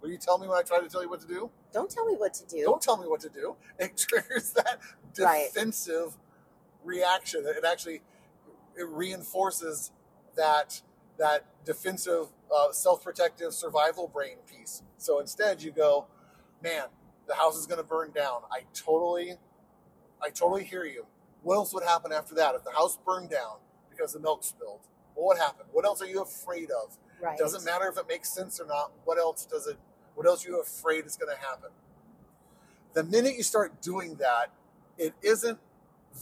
Will 0.00 0.10
you 0.10 0.18
tell 0.18 0.36
me 0.38 0.48
when 0.48 0.58
I 0.58 0.62
try 0.62 0.80
to 0.80 0.88
tell 0.88 1.02
you 1.02 1.08
what 1.08 1.20
to 1.20 1.28
do? 1.28 1.48
Don't 1.72 1.88
tell 1.88 2.04
me 2.04 2.14
what 2.16 2.34
to 2.34 2.46
do. 2.46 2.62
Don't 2.64 2.82
tell 2.82 2.96
me 2.96 3.06
what 3.06 3.20
to 3.20 3.28
do. 3.28 3.54
It 3.78 3.96
triggers 3.96 4.50
that 4.54 4.80
Right. 5.18 5.46
defensive 5.52 6.16
reaction. 6.82 7.44
It 7.46 7.64
actually 7.64 8.02
it 8.76 8.88
reinforces 8.88 9.92
that 10.36 10.82
that 11.18 11.44
defensive, 11.64 12.28
uh, 12.54 12.72
self-protective 12.72 13.52
survival 13.52 14.08
brain 14.08 14.38
piece. 14.46 14.82
So 14.96 15.20
instead, 15.20 15.62
you 15.62 15.70
go, 15.70 16.06
man, 16.62 16.84
the 17.28 17.34
house 17.34 17.56
is 17.56 17.66
going 17.66 17.78
to 17.78 17.86
burn 17.86 18.10
down. 18.12 18.42
I 18.50 18.62
totally, 18.74 19.34
I 20.22 20.30
totally 20.30 20.64
hear 20.64 20.84
you. 20.84 21.06
What 21.42 21.56
else 21.56 21.74
would 21.74 21.84
happen 21.84 22.12
after 22.12 22.34
that 22.36 22.54
if 22.54 22.64
the 22.64 22.72
house 22.72 22.98
burned 23.04 23.30
down 23.30 23.58
because 23.90 24.12
the 24.12 24.20
milk 24.20 24.42
spilled? 24.42 24.80
Well, 25.14 25.26
what 25.26 25.38
happened? 25.38 25.68
What 25.72 25.84
else 25.84 26.00
are 26.02 26.06
you 26.06 26.22
afraid 26.22 26.70
of? 26.70 26.96
Right. 27.20 27.38
Doesn't 27.38 27.64
matter 27.64 27.86
if 27.88 27.98
it 27.98 28.06
makes 28.08 28.32
sense 28.32 28.60
or 28.60 28.66
not. 28.66 28.92
What 29.04 29.18
else 29.18 29.46
does 29.46 29.66
it? 29.66 29.76
What 30.14 30.26
else 30.26 30.44
are 30.44 30.48
you 30.48 30.60
afraid 30.60 31.06
is 31.06 31.16
going 31.16 31.34
to 31.34 31.40
happen? 31.40 31.70
The 32.94 33.04
minute 33.04 33.36
you 33.36 33.42
start 33.42 33.80
doing 33.80 34.16
that, 34.16 34.50
it 34.98 35.14
isn't 35.22 35.58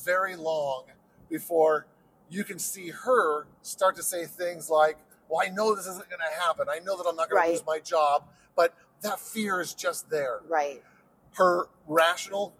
very 0.04 0.36
long 0.36 0.84
before 1.28 1.86
you 2.30 2.44
can 2.44 2.58
see 2.58 2.90
her 2.90 3.46
start 3.62 3.96
to 3.96 4.02
say 4.02 4.24
things 4.26 4.70
like, 4.70 4.98
"Well, 5.28 5.40
I 5.44 5.50
know 5.50 5.74
this 5.74 5.86
isn't 5.86 6.08
going 6.08 6.20
to 6.20 6.40
happen. 6.42 6.68
I 6.70 6.78
know 6.78 6.96
that 6.96 7.06
I'm 7.08 7.16
not 7.16 7.28
going 7.28 7.40
Right. 7.40 7.46
to 7.48 7.52
lose 7.52 7.66
my 7.66 7.78
job, 7.80 8.28
but 8.56 8.74
that 9.02 9.20
fear 9.20 9.60
is 9.60 9.74
just 9.74 10.08
there." 10.10 10.40
Right. 10.48 10.82
Her 11.34 11.68
rational 11.86 12.54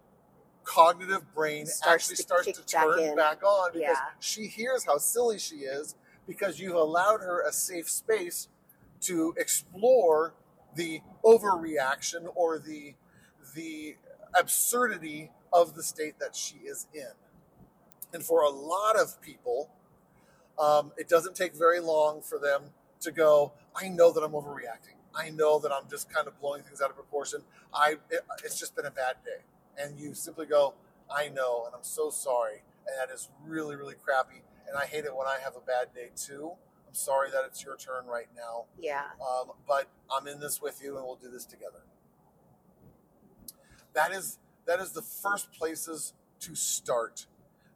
cognitive 0.64 1.32
brain 1.34 1.66
Starts 1.66 2.04
actually 2.04 2.16
to 2.16 2.22
starts 2.22 2.46
to 2.52 2.64
turn 2.64 2.98
in. 2.98 3.16
back 3.16 3.42
on 3.42 3.72
because 3.72 3.96
Yeah. 3.96 4.10
she 4.20 4.46
hears 4.46 4.84
how 4.84 4.98
silly 4.98 5.38
she 5.38 5.60
is 5.60 5.94
because 6.26 6.60
you've 6.60 6.76
allowed 6.76 7.20
her 7.22 7.40
a 7.46 7.52
safe 7.52 7.88
space 7.90 8.48
to 9.00 9.34
explore 9.36 10.34
the 10.74 11.00
overreaction 11.24 12.30
or 12.34 12.58
the 12.58 12.94
the 13.54 13.96
absurdity 14.34 15.32
of 15.52 15.74
the 15.74 15.82
state 15.82 16.18
that 16.20 16.36
she 16.36 16.58
is 16.58 16.86
in. 16.92 17.10
And 18.12 18.22
for 18.24 18.42
a 18.42 18.50
lot 18.50 18.96
of 18.96 19.20
people, 19.20 19.70
um, 20.58 20.92
it 20.96 21.08
doesn't 21.08 21.34
take 21.36 21.54
very 21.54 21.80
long 21.80 22.20
for 22.20 22.38
them 22.38 22.62
to 23.00 23.10
go, 23.10 23.52
I 23.74 23.88
know 23.88 24.12
that 24.12 24.22
I'm 24.22 24.32
overreacting. 24.32 24.96
I 25.14 25.30
know 25.30 25.58
that 25.58 25.72
I'm 25.72 25.88
just 25.88 26.12
kind 26.12 26.28
of 26.28 26.38
blowing 26.40 26.62
things 26.62 26.80
out 26.80 26.90
of 26.90 26.96
proportion. 26.96 27.42
I 27.74 27.96
it, 28.10 28.20
it's 28.44 28.58
just 28.58 28.76
been 28.76 28.86
a 28.86 28.90
bad 28.90 29.16
day. 29.24 29.42
And 29.78 29.98
you 29.98 30.14
simply 30.14 30.46
go, 30.46 30.74
I 31.10 31.28
know, 31.28 31.64
and 31.66 31.74
I'm 31.74 31.82
so 31.82 32.10
sorry. 32.10 32.62
And 32.86 32.96
that 32.98 33.12
is 33.12 33.28
really, 33.44 33.76
really 33.76 33.94
crappy. 33.94 34.42
And 34.68 34.76
I 34.76 34.86
hate 34.86 35.04
it 35.04 35.16
when 35.16 35.26
I 35.26 35.38
have 35.42 35.56
a 35.56 35.60
bad 35.60 35.92
day 35.94 36.10
too. 36.14 36.52
I'm 36.86 36.94
sorry 36.94 37.30
that 37.30 37.42
it's 37.46 37.64
your 37.64 37.76
turn 37.76 38.06
right 38.06 38.28
now. 38.36 38.64
Yeah. 38.78 39.02
Um, 39.20 39.52
but 39.66 39.88
I'm 40.12 40.26
in 40.26 40.40
this 40.40 40.60
with 40.60 40.80
you, 40.82 40.96
and 40.96 41.04
we'll 41.04 41.16
do 41.16 41.30
this 41.30 41.44
together. 41.44 41.82
That 43.94 44.12
is 44.12 44.38
that 44.66 44.80
is 44.80 44.92
the 44.92 45.02
first 45.02 45.52
places 45.52 46.14
to 46.40 46.54
start. 46.54 47.26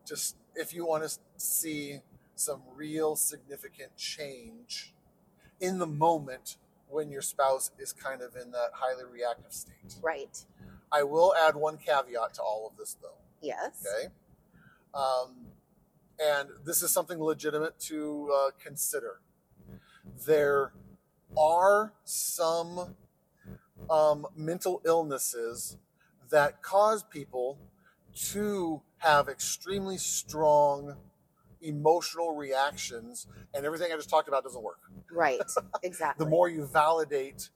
Just 0.06 0.36
if 0.54 0.74
you 0.74 0.86
want 0.86 1.04
to 1.08 1.18
see 1.36 2.00
some 2.34 2.62
real 2.74 3.16
significant 3.16 3.96
change 3.96 4.92
in 5.60 5.78
the 5.78 5.86
moment 5.86 6.56
when 6.88 7.10
your 7.10 7.22
spouse 7.22 7.70
is 7.78 7.92
kind 7.92 8.22
of 8.22 8.36
in 8.36 8.50
that 8.52 8.70
highly 8.74 9.04
reactive 9.10 9.52
state. 9.52 9.96
Right. 10.02 10.44
I 10.92 11.02
will 11.02 11.34
add 11.34 11.56
one 11.56 11.78
caveat 11.78 12.34
to 12.34 12.42
all 12.42 12.68
of 12.70 12.76
this, 12.78 12.96
though. 13.00 13.18
Yes. 13.40 13.84
Okay. 13.84 14.12
Um, 14.94 15.46
and 16.20 16.48
this 16.64 16.82
is 16.82 16.92
something 16.92 17.20
legitimate 17.20 17.78
to 17.80 18.30
uh, 18.32 18.50
consider. 18.62 19.20
There 20.26 20.72
are 21.36 21.92
some 22.04 22.94
um, 23.90 24.26
mental 24.36 24.80
illnesses 24.84 25.76
that 26.30 26.62
cause 26.62 27.02
people 27.02 27.58
to 28.14 28.82
have 28.98 29.28
extremely 29.28 29.98
strong 29.98 30.96
emotional 31.60 32.34
reactions, 32.34 33.26
and 33.54 33.64
everything 33.64 33.90
I 33.92 33.96
just 33.96 34.10
talked 34.10 34.28
about 34.28 34.44
doesn't 34.44 34.62
work. 34.62 34.80
Right. 35.10 35.40
Exactly. 35.82 36.24
The 36.24 36.30
more 36.30 36.48
you 36.48 36.66
validate, 36.66 37.50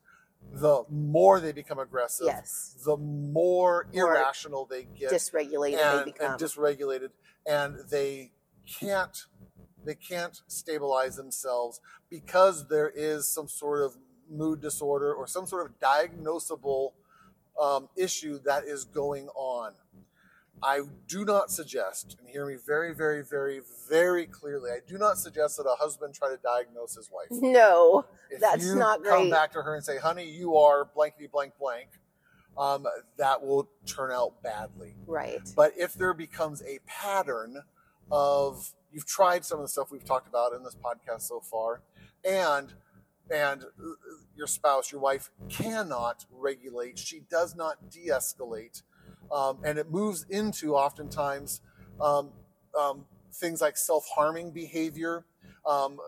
the 0.52 0.84
more 0.90 1.40
they 1.40 1.52
become 1.52 1.78
aggressive, 1.78 2.26
Yes. 2.26 2.76
the 2.84 2.96
more 2.96 3.86
More 3.92 4.14
irrational 4.16 4.66
they 4.66 4.84
get 4.84 5.10
Dysregulated 5.12 5.78
and, 5.80 6.00
they 6.00 6.04
become. 6.12 6.32
and 6.32 6.40
dysregulated 6.40 7.10
and 7.46 7.76
they 7.90 8.32
can't 8.66 9.24
they 9.84 9.94
can't 9.94 10.42
stabilize 10.48 11.16
themselves 11.16 11.80
because 12.10 12.68
there 12.68 12.90
is 12.94 13.26
some 13.26 13.48
sort 13.48 13.82
of 13.82 13.96
mood 14.30 14.60
disorder 14.60 15.14
or 15.14 15.26
some 15.26 15.46
sort 15.46 15.64
of 15.66 15.78
diagnosable 15.80 16.92
um, 17.58 17.88
issue 17.96 18.38
that 18.44 18.64
is 18.64 18.84
going 18.84 19.28
on 19.28 19.72
i 20.62 20.80
do 21.06 21.24
not 21.24 21.50
suggest 21.50 22.16
and 22.18 22.28
hear 22.28 22.46
me 22.46 22.56
very 22.66 22.94
very 22.94 23.22
very 23.24 23.60
very 23.88 24.26
clearly 24.26 24.70
i 24.70 24.78
do 24.86 24.98
not 24.98 25.18
suggest 25.18 25.56
that 25.56 25.64
a 25.64 25.74
husband 25.76 26.14
try 26.14 26.28
to 26.28 26.38
diagnose 26.42 26.94
his 26.94 27.10
wife 27.12 27.28
no. 27.30 28.04
if 28.30 28.40
That's 28.40 28.64
you 28.64 28.74
not 28.74 29.00
great. 29.02 29.10
come 29.10 29.30
back 29.30 29.52
to 29.52 29.62
her 29.62 29.74
and 29.74 29.84
say 29.84 29.98
honey 29.98 30.28
you 30.28 30.56
are 30.56 30.84
blankety 30.84 31.26
blank 31.26 31.52
blank 31.58 31.88
um, 32.56 32.86
that 33.18 33.42
will 33.44 33.68
turn 33.86 34.10
out 34.10 34.42
badly 34.42 34.94
Right. 35.06 35.48
but 35.54 35.72
if 35.78 35.94
there 35.94 36.12
becomes 36.14 36.62
a 36.62 36.80
pattern 36.86 37.62
of 38.10 38.72
you've 38.92 39.06
tried 39.06 39.44
some 39.44 39.58
of 39.58 39.64
the 39.64 39.68
stuff 39.68 39.90
we've 39.92 40.04
talked 40.04 40.26
about 40.26 40.52
in 40.54 40.64
this 40.64 40.74
podcast 40.74 41.22
so 41.22 41.40
far, 41.40 41.82
and 42.24 42.72
and 43.30 43.64
your 44.34 44.46
spouse, 44.46 44.90
your 44.90 45.00
wife, 45.02 45.30
cannot 45.50 46.24
regulate. 46.32 46.98
She 46.98 47.20
does 47.30 47.54
not 47.54 47.90
de-escalate, 47.90 48.82
um, 49.32 49.58
and 49.64 49.78
it 49.78 49.90
moves 49.90 50.24
into 50.28 50.74
oftentimes 50.74 51.60
um, 52.00 52.30
um, 52.78 53.04
things 53.32 53.60
like 53.60 53.76
self-harming 53.76 54.50
behavior. 54.52 55.24
Um, 55.66 55.98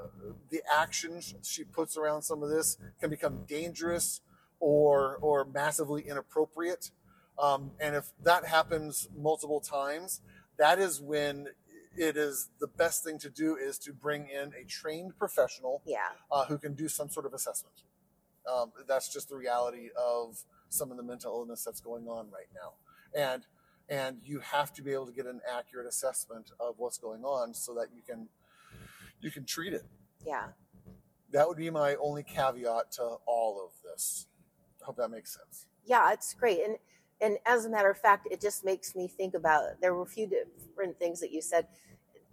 the 0.50 0.62
actions 0.74 1.34
she 1.42 1.64
puts 1.64 1.96
around 1.96 2.22
some 2.22 2.42
of 2.42 2.48
this 2.48 2.78
can 3.00 3.10
become 3.10 3.44
dangerous 3.46 4.20
or 4.58 5.16
or 5.20 5.44
massively 5.44 6.02
inappropriate. 6.02 6.90
Um, 7.38 7.72
and 7.80 7.94
if 7.96 8.12
that 8.22 8.44
happens 8.46 9.08
multiple 9.16 9.60
times, 9.60 10.20
that 10.58 10.78
is 10.78 11.00
when 11.00 11.48
it 11.96 12.16
is 12.16 12.50
the 12.60 12.66
best 12.66 13.02
thing 13.02 13.18
to 13.18 13.30
do 13.30 13.56
is 13.56 13.78
to 13.78 13.92
bring 13.92 14.28
in 14.28 14.52
a 14.60 14.64
trained 14.66 15.18
professional 15.18 15.82
Yeah. 15.84 16.10
uh, 16.30 16.44
who 16.46 16.58
can 16.58 16.74
do 16.74 16.88
some 16.88 17.08
sort 17.08 17.26
of 17.26 17.34
assessment. 17.34 17.74
Um, 18.50 18.72
that's 18.86 19.12
just 19.12 19.28
the 19.28 19.36
reality 19.36 19.88
of 19.96 20.44
some 20.68 20.90
of 20.90 20.96
the 20.96 21.02
mental 21.02 21.32
illness 21.32 21.64
that's 21.64 21.80
going 21.80 22.06
on 22.08 22.30
right 22.30 22.48
now, 22.54 22.74
and 23.14 23.46
and 23.88 24.18
you 24.24 24.38
have 24.38 24.72
to 24.72 24.82
be 24.82 24.92
able 24.92 25.06
to 25.06 25.12
get 25.12 25.26
an 25.26 25.40
accurate 25.52 25.86
assessment 25.86 26.52
of 26.60 26.76
what's 26.78 26.98
going 26.98 27.24
on 27.24 27.52
so 27.52 27.74
that 27.74 27.88
you 27.94 28.02
can 28.02 28.28
you 29.20 29.30
can 29.30 29.44
treat 29.44 29.72
it. 29.72 29.84
Yeah. 30.24 30.46
That 31.32 31.46
would 31.48 31.56
be 31.56 31.70
my 31.70 31.96
only 31.96 32.22
caveat 32.22 32.92
to 32.92 33.16
all 33.26 33.64
of 33.64 33.72
this. 33.82 34.26
I 34.80 34.86
hope 34.86 34.96
that 34.96 35.10
makes 35.10 35.34
sense. 35.34 35.66
Yeah, 35.84 36.12
it's 36.12 36.34
great. 36.34 36.60
And 36.64 36.76
and 37.20 37.38
as 37.46 37.66
a 37.66 37.70
matter 37.70 37.90
of 37.90 37.98
fact, 37.98 38.28
it 38.30 38.40
just 38.40 38.64
makes 38.64 38.94
me 38.94 39.06
think 39.06 39.34
about 39.34 39.80
there 39.80 39.94
were 39.94 40.02
a 40.02 40.06
few 40.06 40.26
different 40.26 40.98
things 40.98 41.20
that 41.20 41.30
you 41.30 41.42
said, 41.42 41.66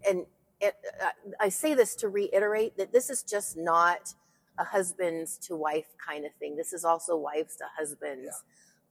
and 0.07 0.25
it, 0.62 0.75
uh, 1.03 1.10
I 1.39 1.50
say 1.50 1.74
this 1.74 1.96
to 1.96 2.07
reiterate 2.07 2.77
that 2.77 2.93
this 2.93 3.10
is 3.10 3.24
just 3.24 3.57
not 3.57 4.13
a 4.57 4.63
husbands 4.63 5.38
to 5.38 5.55
wife 5.55 5.88
kind 6.03 6.25
of 6.25 6.34
thing. 6.39 6.55
This 6.55 6.74
is 6.74 6.84
also 6.84 7.15
wives 7.15 7.57
to 7.57 7.65
husbands, 7.77 8.43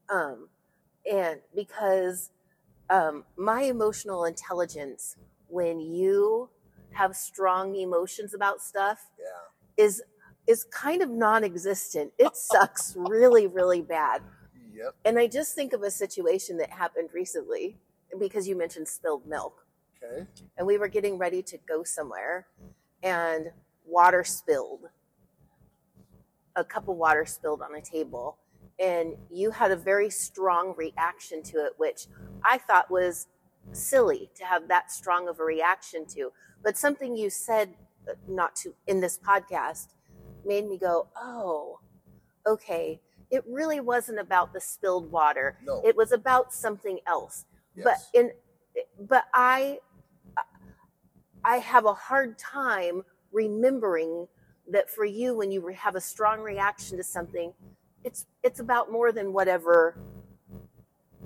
um, 0.09 0.49
and 1.11 1.41
because 1.55 2.31
um, 2.91 3.25
my 3.37 3.63
emotional 3.63 4.25
intelligence, 4.25 5.17
when 5.49 5.81
you 5.81 6.49
have 6.93 7.15
strong 7.17 7.77
emotions 7.77 8.35
about 8.35 8.63
stuff, 8.63 9.11
Yeah. 9.19 9.85
is 9.85 10.03
is 10.47 10.65
kind 10.65 11.03
of 11.03 11.11
non-existent. 11.11 12.13
It 12.19 12.37
sucks 12.53 12.95
really, 12.97 13.49
really 13.49 13.83
bad. 13.83 14.23
Yep. 14.73 14.95
And 15.05 15.19
I 15.19 15.27
just 15.27 15.57
think 15.57 15.73
of 15.73 15.83
a 15.83 15.91
situation 15.91 16.57
that 16.59 16.71
happened 16.71 17.09
recently 17.13 17.79
because 18.21 18.47
you 18.47 18.57
mentioned 18.57 18.87
spilled 18.87 19.27
milk. 19.27 19.67
Okay. 20.03 20.27
And 20.57 20.65
we 20.67 20.79
were 20.79 20.87
getting 20.89 21.19
ready 21.19 21.43
to 21.43 21.59
go 21.69 21.83
somewhere 21.83 22.47
and 23.03 23.51
water 23.85 24.23
spilled. 24.23 24.83
A 26.55 26.65
cup 26.65 26.89
of 26.89 26.97
water 26.97 27.27
spilled 27.27 27.61
on 27.61 27.75
a 27.75 27.81
table. 27.81 28.39
And 28.78 29.14
you 29.30 29.50
had 29.50 29.71
a 29.71 29.76
very 29.76 30.11
strong 30.11 30.75
reaction 30.76 31.42
to 31.45 31.64
it, 31.64 31.73
which 31.78 32.06
I 32.45 32.59
thought 32.59 32.90
was 32.90 33.26
silly 33.73 34.30
to 34.37 34.45
have 34.45 34.68
that 34.68 34.90
strong 34.90 35.28
of 35.28 35.40
a 35.40 35.45
reaction 35.45 36.04
to. 36.14 36.30
But 36.62 36.76
something 36.76 37.16
you 37.16 37.30
said, 37.30 37.75
uh, 38.09 38.14
not 38.28 38.54
to 38.56 38.75
in 38.87 39.00
this 39.00 39.18
podcast, 39.18 39.88
made 40.45 40.68
me 40.68 40.78
go, 40.78 41.09
oh, 41.16 41.80
okay. 42.47 43.00
It 43.30 43.42
really 43.49 43.80
wasn't 43.80 44.21
about 44.21 44.52
the 44.52 44.61
spilled 44.61 45.11
water 45.11 45.59
No. 45.64 45.83
it 45.85 45.97
was 45.97 46.12
about 46.12 46.52
something 46.52 47.00
else 47.06 47.45
yes. 47.75 47.85
but 47.85 48.18
in 48.21 48.30
but 49.00 49.25
i 49.35 49.78
i 51.45 51.56
have 51.56 51.85
a 51.85 51.92
hard 51.95 52.38
time 52.38 53.02
remembering 53.33 54.28
that 54.71 54.88
for 54.90 55.04
you 55.04 55.37
when 55.37 55.50
you 55.50 55.66
have 55.68 55.95
a 55.95 56.00
strong 56.00 56.40
reaction 56.40 56.97
to 56.97 57.04
something 57.04 57.52
it's 58.07 58.25
it's 58.43 58.61
about 58.61 58.91
more 58.91 59.13
than 59.13 59.33
whatever 59.33 59.99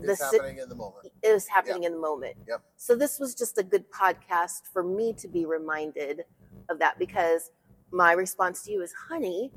the 0.00 0.16
si- 0.16 0.24
happening 0.38 0.58
in 0.58 0.68
the 0.68 0.74
moment. 0.74 1.08
is 1.22 1.46
happening 1.46 1.84
in 1.84 1.92
the 1.92 1.98
moment 1.98 2.34
Yep. 2.48 2.62
so 2.76 2.96
this 2.96 3.18
was 3.20 3.34
just 3.34 3.58
a 3.58 3.62
good 3.62 3.84
podcast 3.92 4.62
for 4.72 4.82
me 4.82 5.12
to 5.14 5.28
be 5.28 5.44
reminded 5.44 6.24
of 6.70 6.78
that 6.78 6.98
because 6.98 7.50
my 7.92 8.12
response 8.12 8.62
to 8.62 8.72
you 8.72 8.82
is 8.82 8.92
honey 9.08 9.52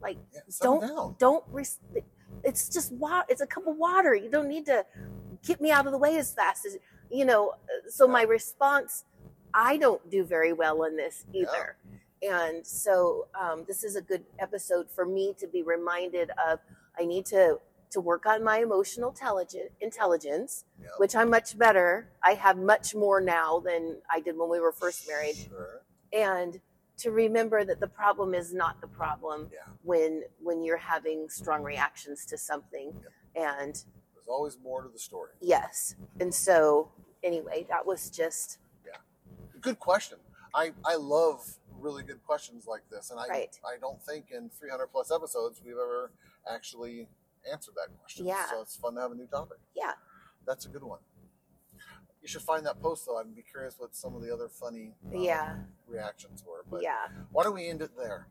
like 0.00 0.18
Yeah, 0.32 0.40
don't 0.60 0.80
down. 0.82 1.16
don't 1.18 1.44
res- 1.50 1.80
it's 2.44 2.68
just 2.68 2.92
water 2.92 3.24
it's 3.28 3.40
a 3.40 3.46
cup 3.46 3.66
of 3.66 3.76
water 3.76 4.14
you 4.14 4.30
don't 4.30 4.48
need 4.48 4.66
to 4.66 4.84
get 5.46 5.60
me 5.60 5.70
out 5.70 5.86
of 5.86 5.92
the 5.92 5.98
way 5.98 6.16
as 6.18 6.34
fast 6.34 6.66
as 6.66 6.76
you 7.10 7.24
know 7.24 7.54
so 7.88 8.04
Yeah. 8.06 8.12
my 8.12 8.22
response 8.22 9.04
i 9.54 9.78
don't 9.78 10.02
do 10.10 10.22
very 10.24 10.52
well 10.52 10.84
in 10.84 10.96
this 10.96 11.24
either 11.32 11.76
and 12.22 12.66
so 12.66 13.26
um, 13.40 13.64
this 13.68 13.84
is 13.84 13.96
a 13.96 14.02
good 14.02 14.24
episode 14.38 14.86
for 14.90 15.04
me 15.06 15.34
to 15.38 15.46
be 15.46 15.62
reminded 15.62 16.30
of 16.48 16.58
i 16.98 17.04
need 17.04 17.24
to 17.24 17.58
to 17.90 18.00
work 18.00 18.26
on 18.26 18.42
my 18.44 18.58
emotional 18.58 19.10
intelligence 19.10 19.70
intelligence 19.80 20.64
Yep. 20.80 20.90
which 20.98 21.14
i'm 21.16 21.30
much 21.30 21.56
better 21.58 22.08
i 22.24 22.32
have 22.32 22.56
much 22.58 22.94
more 22.94 23.20
now 23.20 23.60
than 23.60 23.98
i 24.10 24.20
did 24.20 24.36
when 24.36 24.48
we 24.50 24.60
were 24.60 24.72
first 24.72 25.06
married 25.08 25.36
Sure. 25.36 25.82
and 26.12 26.60
to 26.98 27.12
remember 27.12 27.64
that 27.64 27.78
the 27.78 27.86
problem 27.86 28.34
is 28.34 28.52
not 28.52 28.80
the 28.80 28.88
problem 28.88 29.48
Yeah. 29.52 29.60
when 29.84 30.22
when 30.42 30.62
you're 30.64 30.76
having 30.78 31.28
strong 31.28 31.62
reactions 31.62 32.24
to 32.26 32.36
something 32.36 32.92
and 33.36 33.74
There's 34.14 34.28
always 34.28 34.58
more 34.62 34.82
to 34.82 34.88
the 34.88 34.98
story. 34.98 35.32
yes 35.40 35.94
and 36.20 36.34
so 36.34 36.90
anyway 37.22 37.64
that 37.70 37.86
was 37.86 38.10
just 38.10 38.58
yeah. 38.84 38.96
Good 39.60 39.78
question. 39.78 40.18
I, 40.54 40.72
I 40.84 40.96
love 40.96 41.58
really 41.80 42.02
good 42.02 42.22
questions 42.24 42.66
like 42.66 42.82
this, 42.90 43.10
and 43.10 43.18
I 43.20 43.26
Right. 43.28 43.58
I 43.64 43.78
don't 43.80 44.02
think 44.02 44.26
in 44.30 44.50
300 44.50 44.88
plus 44.88 45.10
episodes 45.10 45.60
we've 45.64 45.74
ever 45.74 46.10
actually 46.50 47.08
answered 47.50 47.74
that 47.76 47.96
question. 47.98 48.26
Yeah. 48.26 48.46
So 48.50 48.60
it's 48.62 48.76
fun 48.76 48.94
to 48.94 49.00
have 49.00 49.12
a 49.12 49.14
new 49.14 49.26
topic. 49.26 49.58
yeah 49.74 49.92
That's 50.46 50.66
a 50.66 50.68
good 50.68 50.82
one. 50.84 51.00
You 52.20 52.26
should 52.28 52.42
find 52.42 52.66
that 52.66 52.80
post 52.82 53.06
though. 53.06 53.16
I'd 53.18 53.34
be 53.34 53.42
curious 53.42 53.76
what 53.78 53.94
some 53.94 54.14
of 54.16 54.22
the 54.22 54.32
other 54.32 54.48
funny 54.48 54.94
um, 55.14 55.20
yeah 55.22 55.56
reactions 55.86 56.42
were. 56.46 56.64
But 56.70 56.82
yeah 56.82 57.06
why 57.30 57.44
don't 57.44 57.54
we 57.54 57.68
end 57.68 57.82
it 57.82 57.90
there? 57.96 58.26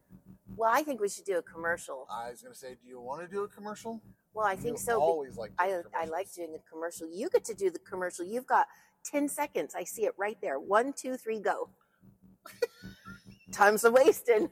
well 0.55 0.71
i 0.73 0.81
think 0.81 0.99
we 1.01 1.07
should 1.09 1.25
do 1.25 1.37
a 1.37 1.41
commercial 1.41 2.07
I 2.09 2.31
was 2.31 2.41
going 2.41 2.53
to 2.53 2.57
say, 2.59 2.75
do 2.81 2.87
you 2.87 2.99
want 3.01 3.21
to 3.21 3.27
do 3.27 3.43
a 3.43 3.47
commercial? 3.47 4.01
well 4.33 4.45
i 4.45 4.55
think 4.55 4.77
You 4.77 4.83
so 4.83 4.99
Always 5.01 5.35
like. 5.37 5.51
I, 5.59 5.81
I 5.95 6.05
like 6.05 6.31
doing 6.33 6.55
a 6.55 6.69
commercial 6.71 7.07
you 7.13 7.29
get 7.29 7.43
to 7.45 7.53
do 7.53 7.69
the 7.69 7.79
commercial 7.79 8.25
you've 8.25 8.47
got 8.47 8.67
10 9.05 9.27
seconds 9.29 9.73
i 9.75 9.83
see 9.83 10.05
it 10.05 10.13
right 10.17 10.37
there 10.41 10.57
one 10.59 10.93
two 10.93 11.15
three 11.17 11.39
go 11.39 11.69
time's 13.51 13.83
a 13.83 13.91
wasting 13.91 14.49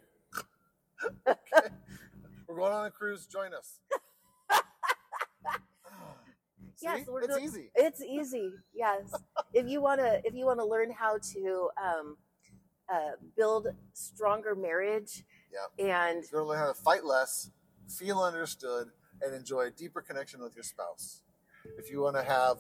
We're 2.48 2.56
going 2.56 2.74
on 2.74 2.86
a 2.86 2.92
cruise. 2.92 3.26
Join 3.26 3.54
us. 3.54 3.80
See? 6.78 6.86
Yes, 6.88 7.08
it's 7.08 7.28
doing- 7.28 7.44
easy. 7.44 7.72
It's 7.76 8.02
easy. 8.02 8.52
Yes. 8.74 9.14
if 9.54 9.68
you 9.68 9.82
want 9.82 10.02
to, 10.02 10.22
if 10.26 10.34
you 10.34 10.46
want 10.46 10.60
to 10.60 10.66
learn 10.66 10.92
how 10.92 11.18
to 11.34 11.70
um, 11.82 12.18
uh, 12.94 13.12
build 13.38 13.68
stronger 13.94 14.56
marriage, 14.56 15.24
yeah 15.52 15.86
and 15.86 16.24
You're 16.32 16.44
learn 16.44 16.60
how 16.60 16.68
to 16.68 16.74
fight 16.74 17.06
less, 17.06 17.50
feel 17.88 18.20
understood, 18.20 18.90
and 19.22 19.34
enjoy 19.34 19.68
a 19.68 19.72
deeper 19.72 20.02
connection 20.02 20.42
with 20.42 20.54
your 20.56 20.64
spouse. 20.64 21.24
If 21.78 21.90
you 21.90 22.02
want 22.02 22.18
to 22.18 22.24
have 22.24 22.58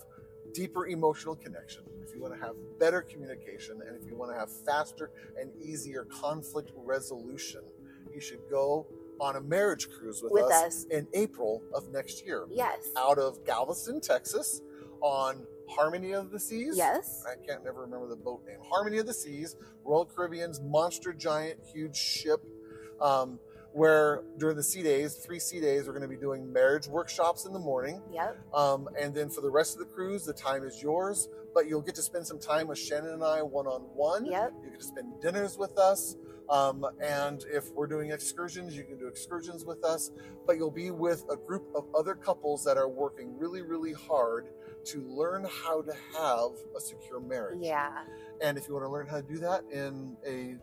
deeper 0.55 0.87
emotional 0.87 1.35
connection, 1.35 1.83
if 2.01 2.15
you 2.15 2.21
want 2.21 2.33
to 2.33 2.39
have 2.39 2.55
better 2.79 3.01
communication, 3.01 3.81
and 3.85 4.01
if 4.01 4.09
you 4.09 4.15
want 4.15 4.31
to 4.31 4.39
have 4.39 4.49
faster 4.65 5.11
and 5.39 5.51
easier 5.61 6.05
conflict 6.05 6.71
resolution, 6.75 7.61
you 8.13 8.21
should 8.21 8.39
go 8.49 8.87
on 9.19 9.35
a 9.35 9.41
marriage 9.41 9.89
cruise 9.89 10.21
with, 10.23 10.31
With 10.31 10.45
us, 10.45 10.63
us. 10.63 10.85
in 10.85 11.07
April 11.13 11.61
of 11.73 11.91
next 11.91 12.25
year 12.25 12.45
yes, 12.49 12.89
out 12.97 13.17
of 13.17 13.45
Galveston, 13.45 14.01
Texas 14.01 14.61
on 15.01 15.45
Harmony 15.69 16.13
of 16.13 16.31
the 16.31 16.39
Seas. 16.39 16.75
yes, 16.77 17.23
I 17.29 17.35
can't 17.45 17.63
never 17.63 17.81
remember 17.81 18.07
the 18.07 18.15
boat 18.15 18.43
name. 18.47 18.57
Harmony 18.69 18.97
of 18.97 19.07
the 19.07 19.13
Seas, 19.13 19.55
Royal 19.83 20.05
Caribbean's 20.05 20.61
monster 20.61 21.11
giant 21.13 21.59
huge 21.73 21.95
ship. 21.95 22.41
Um, 23.01 23.39
where 23.75 24.23
during 24.37 24.55
the 24.55 24.63
sea 24.63 24.81
days, 24.81 25.15
three 25.15 25.37
sea 25.37 25.59
days, 25.59 25.85
we're 25.85 25.91
going 25.91 26.01
to 26.01 26.07
be 26.07 26.15
doing 26.15 26.51
marriage 26.53 26.87
workshops 26.87 27.45
in 27.45 27.51
the 27.51 27.59
morning. 27.59 28.01
yep, 28.09 28.37
Um, 28.53 28.87
and 28.99 29.13
then 29.13 29.29
for 29.29 29.41
the 29.41 29.49
rest 29.51 29.73
of 29.73 29.79
the 29.79 29.85
cruise, 29.93 30.23
the 30.23 30.31
time 30.31 30.63
is 30.63 30.81
yours, 30.81 31.27
but 31.53 31.67
you'll 31.67 31.81
get 31.81 31.93
to 31.95 32.01
spend 32.01 32.25
some 32.25 32.39
time 32.39 32.67
with 32.69 32.79
Shannon 32.79 33.11
and 33.11 33.23
I 33.23 33.41
one 33.41 33.67
on 33.67 33.81
one. 33.93 34.23
yep, 34.25 34.53
You 34.63 34.69
get 34.69 34.79
to 34.79 34.85
spend 34.85 35.19
dinners 35.21 35.57
with 35.57 35.77
us. 35.77 36.15
Um, 36.49 36.85
and 37.03 37.43
if 37.51 37.73
we're 37.73 37.87
doing 37.87 38.11
excursions, 38.11 38.77
you 38.77 38.85
can 38.85 38.97
do 38.97 39.07
excursions 39.07 39.65
with 39.65 39.83
us. 39.83 40.09
But 40.47 40.55
you'll 40.55 40.71
be 40.71 40.91
with 40.91 41.25
a 41.29 41.35
group 41.35 41.65
of 41.75 41.83
other 41.93 42.15
couples 42.15 42.63
that 42.63 42.77
are 42.77 42.87
working 42.87 43.37
really, 43.37 43.61
really 43.61 43.91
hard 43.93 44.47
to 44.85 45.01
learn 45.01 45.45
how 45.65 45.81
to 45.81 45.91
have 46.17 46.51
a 46.77 46.79
secure 46.79 47.19
marriage. 47.19 47.59
yeah, 47.61 48.03
And 48.41 48.57
if 48.57 48.69
you 48.69 48.73
want 48.73 48.85
to 48.85 48.89
learn 48.89 49.07
how 49.07 49.17
to 49.17 49.27
do 49.27 49.37
that 49.39 49.63
in 49.69 50.15
a 50.25 50.55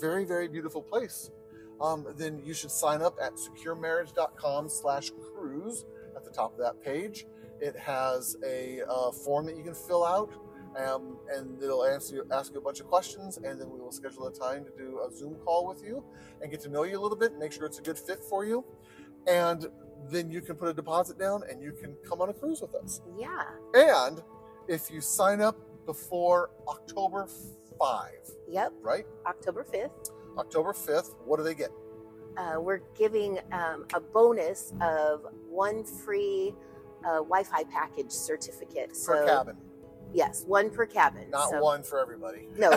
very, 0.00 0.24
very 0.24 0.48
beautiful 0.48 0.82
place, 0.82 1.30
um, 1.82 2.06
then 2.16 2.40
you 2.44 2.54
should 2.54 2.70
sign 2.70 3.02
up 3.02 3.16
at 3.22 3.32
securemarriage.com 3.34 4.68
slash 4.68 5.10
cruise 5.34 5.84
at 6.16 6.24
the 6.24 6.30
top 6.30 6.52
of 6.52 6.58
that 6.58 6.82
page. 6.82 7.26
It 7.60 7.76
has 7.76 8.36
a 8.46 8.82
uh, 8.88 9.10
form 9.12 9.46
that 9.46 9.56
you 9.56 9.62
can 9.62 9.74
fill 9.74 10.04
out, 10.04 10.30
um, 10.76 11.18
and 11.34 11.62
it'll 11.62 11.84
answer 11.84 12.16
you, 12.16 12.24
ask 12.32 12.52
you 12.52 12.58
a 12.58 12.62
bunch 12.62 12.80
of 12.80 12.86
questions, 12.86 13.38
and 13.38 13.60
then 13.60 13.70
we 13.70 13.78
will 13.80 13.92
schedule 13.92 14.26
a 14.26 14.32
time 14.32 14.64
to 14.64 14.70
do 14.76 15.00
a 15.08 15.14
Zoom 15.14 15.34
call 15.44 15.66
with 15.66 15.82
you 15.84 16.04
and 16.40 16.50
get 16.50 16.60
to 16.62 16.68
know 16.68 16.84
you 16.84 16.98
a 16.98 17.02
little 17.02 17.16
bit, 17.18 17.38
make 17.38 17.52
sure 17.52 17.66
it's 17.66 17.78
a 17.78 17.82
good 17.82 17.98
fit 17.98 18.20
for 18.28 18.44
you, 18.44 18.64
and 19.26 19.66
then 20.10 20.30
you 20.30 20.40
can 20.40 20.56
put 20.56 20.68
a 20.68 20.74
deposit 20.74 21.18
down 21.18 21.42
and 21.48 21.62
you 21.62 21.72
can 21.72 21.94
come 22.08 22.20
on 22.20 22.28
a 22.28 22.32
cruise 22.32 22.60
with 22.60 22.74
us. 22.74 23.00
yeah. 23.16 23.44
And 23.74 24.20
if 24.66 24.90
you 24.90 25.00
sign 25.00 25.40
up 25.40 25.56
before 25.86 26.50
October 26.68 27.28
five, 27.78 28.18
Yep, 28.48 28.72
right? 28.80 29.06
October 29.26 29.64
5th. 29.64 30.10
October 30.38 30.72
5th. 30.72 31.14
What 31.24 31.36
do 31.38 31.42
they 31.42 31.54
get? 31.54 31.70
Uh, 32.36 32.56
we're 32.60 32.80
giving 32.96 33.38
um, 33.52 33.84
a 33.94 34.00
bonus 34.00 34.72
of 34.80 35.26
one 35.48 35.84
free 35.84 36.54
uh, 37.04 37.16
Wi-Fi 37.18 37.64
package 37.64 38.10
certificate. 38.10 38.96
Per 39.04 39.26
cabin, 39.26 39.56
yes, 40.14 40.44
one 40.46 40.70
per 40.70 40.86
cabin. 40.86 41.28
not 41.30 41.50
so, 41.50 41.60
one 41.60 41.82
for 41.82 41.98
everybody. 42.00 42.48
No, 42.56 42.70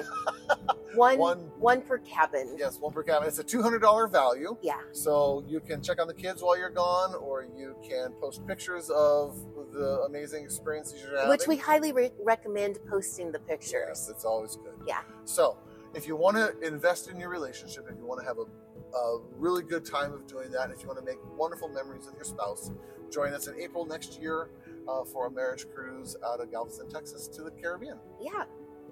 one, 0.96 1.18
One. 1.18 1.38
one 1.60 1.82
per 1.82 2.00
cabin. 2.00 2.56
Yes, 2.58 2.80
one 2.80 2.92
per 2.92 3.04
cabin. 3.04 3.28
It's 3.30 3.40
a 3.40 3.44
$200 3.44 4.12
value. 4.12 4.58
Yeah. 4.62 4.80
So 4.92 5.44
you 5.48 5.60
can 5.62 5.82
check 5.82 6.02
on 6.02 6.08
the 6.08 6.14
kids 6.14 6.42
while 6.42 6.58
you're 6.58 6.70
gone, 6.70 7.16
or 7.16 7.48
you 7.56 7.76
can 7.88 8.12
post 8.20 8.46
pictures 8.48 8.90
of 8.90 9.38
the 9.72 10.02
amazing 10.08 10.44
experiences 10.44 11.02
you're 11.02 11.16
having. 11.16 11.30
Which 11.30 11.48
we 11.48 11.56
highly 11.58 11.92
re- 11.94 12.12
recommend 12.24 12.80
posting 12.90 13.32
the 13.32 13.40
pictures. 13.40 13.86
Yes, 13.88 14.10
it's 14.10 14.26
always 14.26 14.56
good. 14.58 14.74
Yeah. 14.88 15.02
So 15.26 15.58
if 15.96 16.08
you 16.08 16.16
want 16.16 16.38
to 16.38 16.58
invest 16.66 17.10
in 17.10 17.20
your 17.20 17.30
relationship, 17.30 17.86
if 17.90 17.98
you 17.98 18.06
want 18.06 18.20
to 18.22 18.26
have 18.28 18.38
a, 18.38 18.98
a 18.98 19.20
really 19.38 19.64
good 19.64 19.86
time 19.86 20.14
of 20.14 20.28
doing 20.28 20.52
that, 20.52 20.70
if 20.72 20.82
you 20.82 20.88
want 20.88 21.00
to 21.00 21.06
make 21.06 21.18
wonderful 21.38 21.70
memories 21.70 22.06
with 22.06 22.16
your 22.16 22.24
spouse, 22.26 22.72
join 23.12 23.34
us 23.34 23.48
in 23.48 23.60
April 23.60 23.86
next 23.86 24.22
year 24.22 24.50
uh, 24.88 25.04
for 25.06 25.28
a 25.28 25.32
marriage 25.32 25.66
cruise 25.74 26.16
out 26.26 26.40
of 26.42 26.52
Galveston, 26.52 26.90
Texas 26.90 27.28
to 27.30 27.44
the 27.44 27.52
Caribbean. 27.52 27.98
Yeah, 28.22 28.44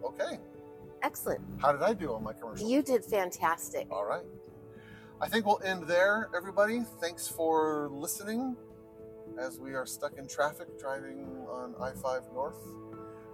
Okay. 0.03 0.39
excellent. 1.01 1.41
How 1.61 1.71
did 1.71 1.81
I 1.81 1.93
do 1.93 2.13
on 2.13 2.23
my 2.23 2.33
commercial? 2.33 2.67
You 2.69 2.81
did 2.81 3.03
fantastic. 3.05 3.87
All 3.91 4.05
right. 4.05 4.23
I 5.21 5.27
think 5.29 5.45
we'll 5.45 5.61
end 5.63 5.83
there, 5.87 6.29
everybody. 6.35 6.81
Thanks 6.99 7.27
for 7.27 7.89
listening 7.91 8.55
as 9.39 9.59
we 9.59 9.73
are 9.73 9.85
stuck 9.85 10.17
in 10.17 10.27
traffic 10.27 10.77
driving 10.79 11.25
on 11.49 11.75
I 11.79 11.91
5 11.91 12.21
North. 12.33 12.57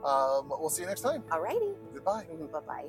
Um, 0.06 0.50
we'll 0.60 0.70
see 0.70 0.84
you 0.84 0.88
next 0.88 1.02
time. 1.02 1.24
All 1.32 1.42
righty. 1.42 1.72
Goodbye. 1.94 2.26
Bye 2.54 2.60
bye. 2.68 2.86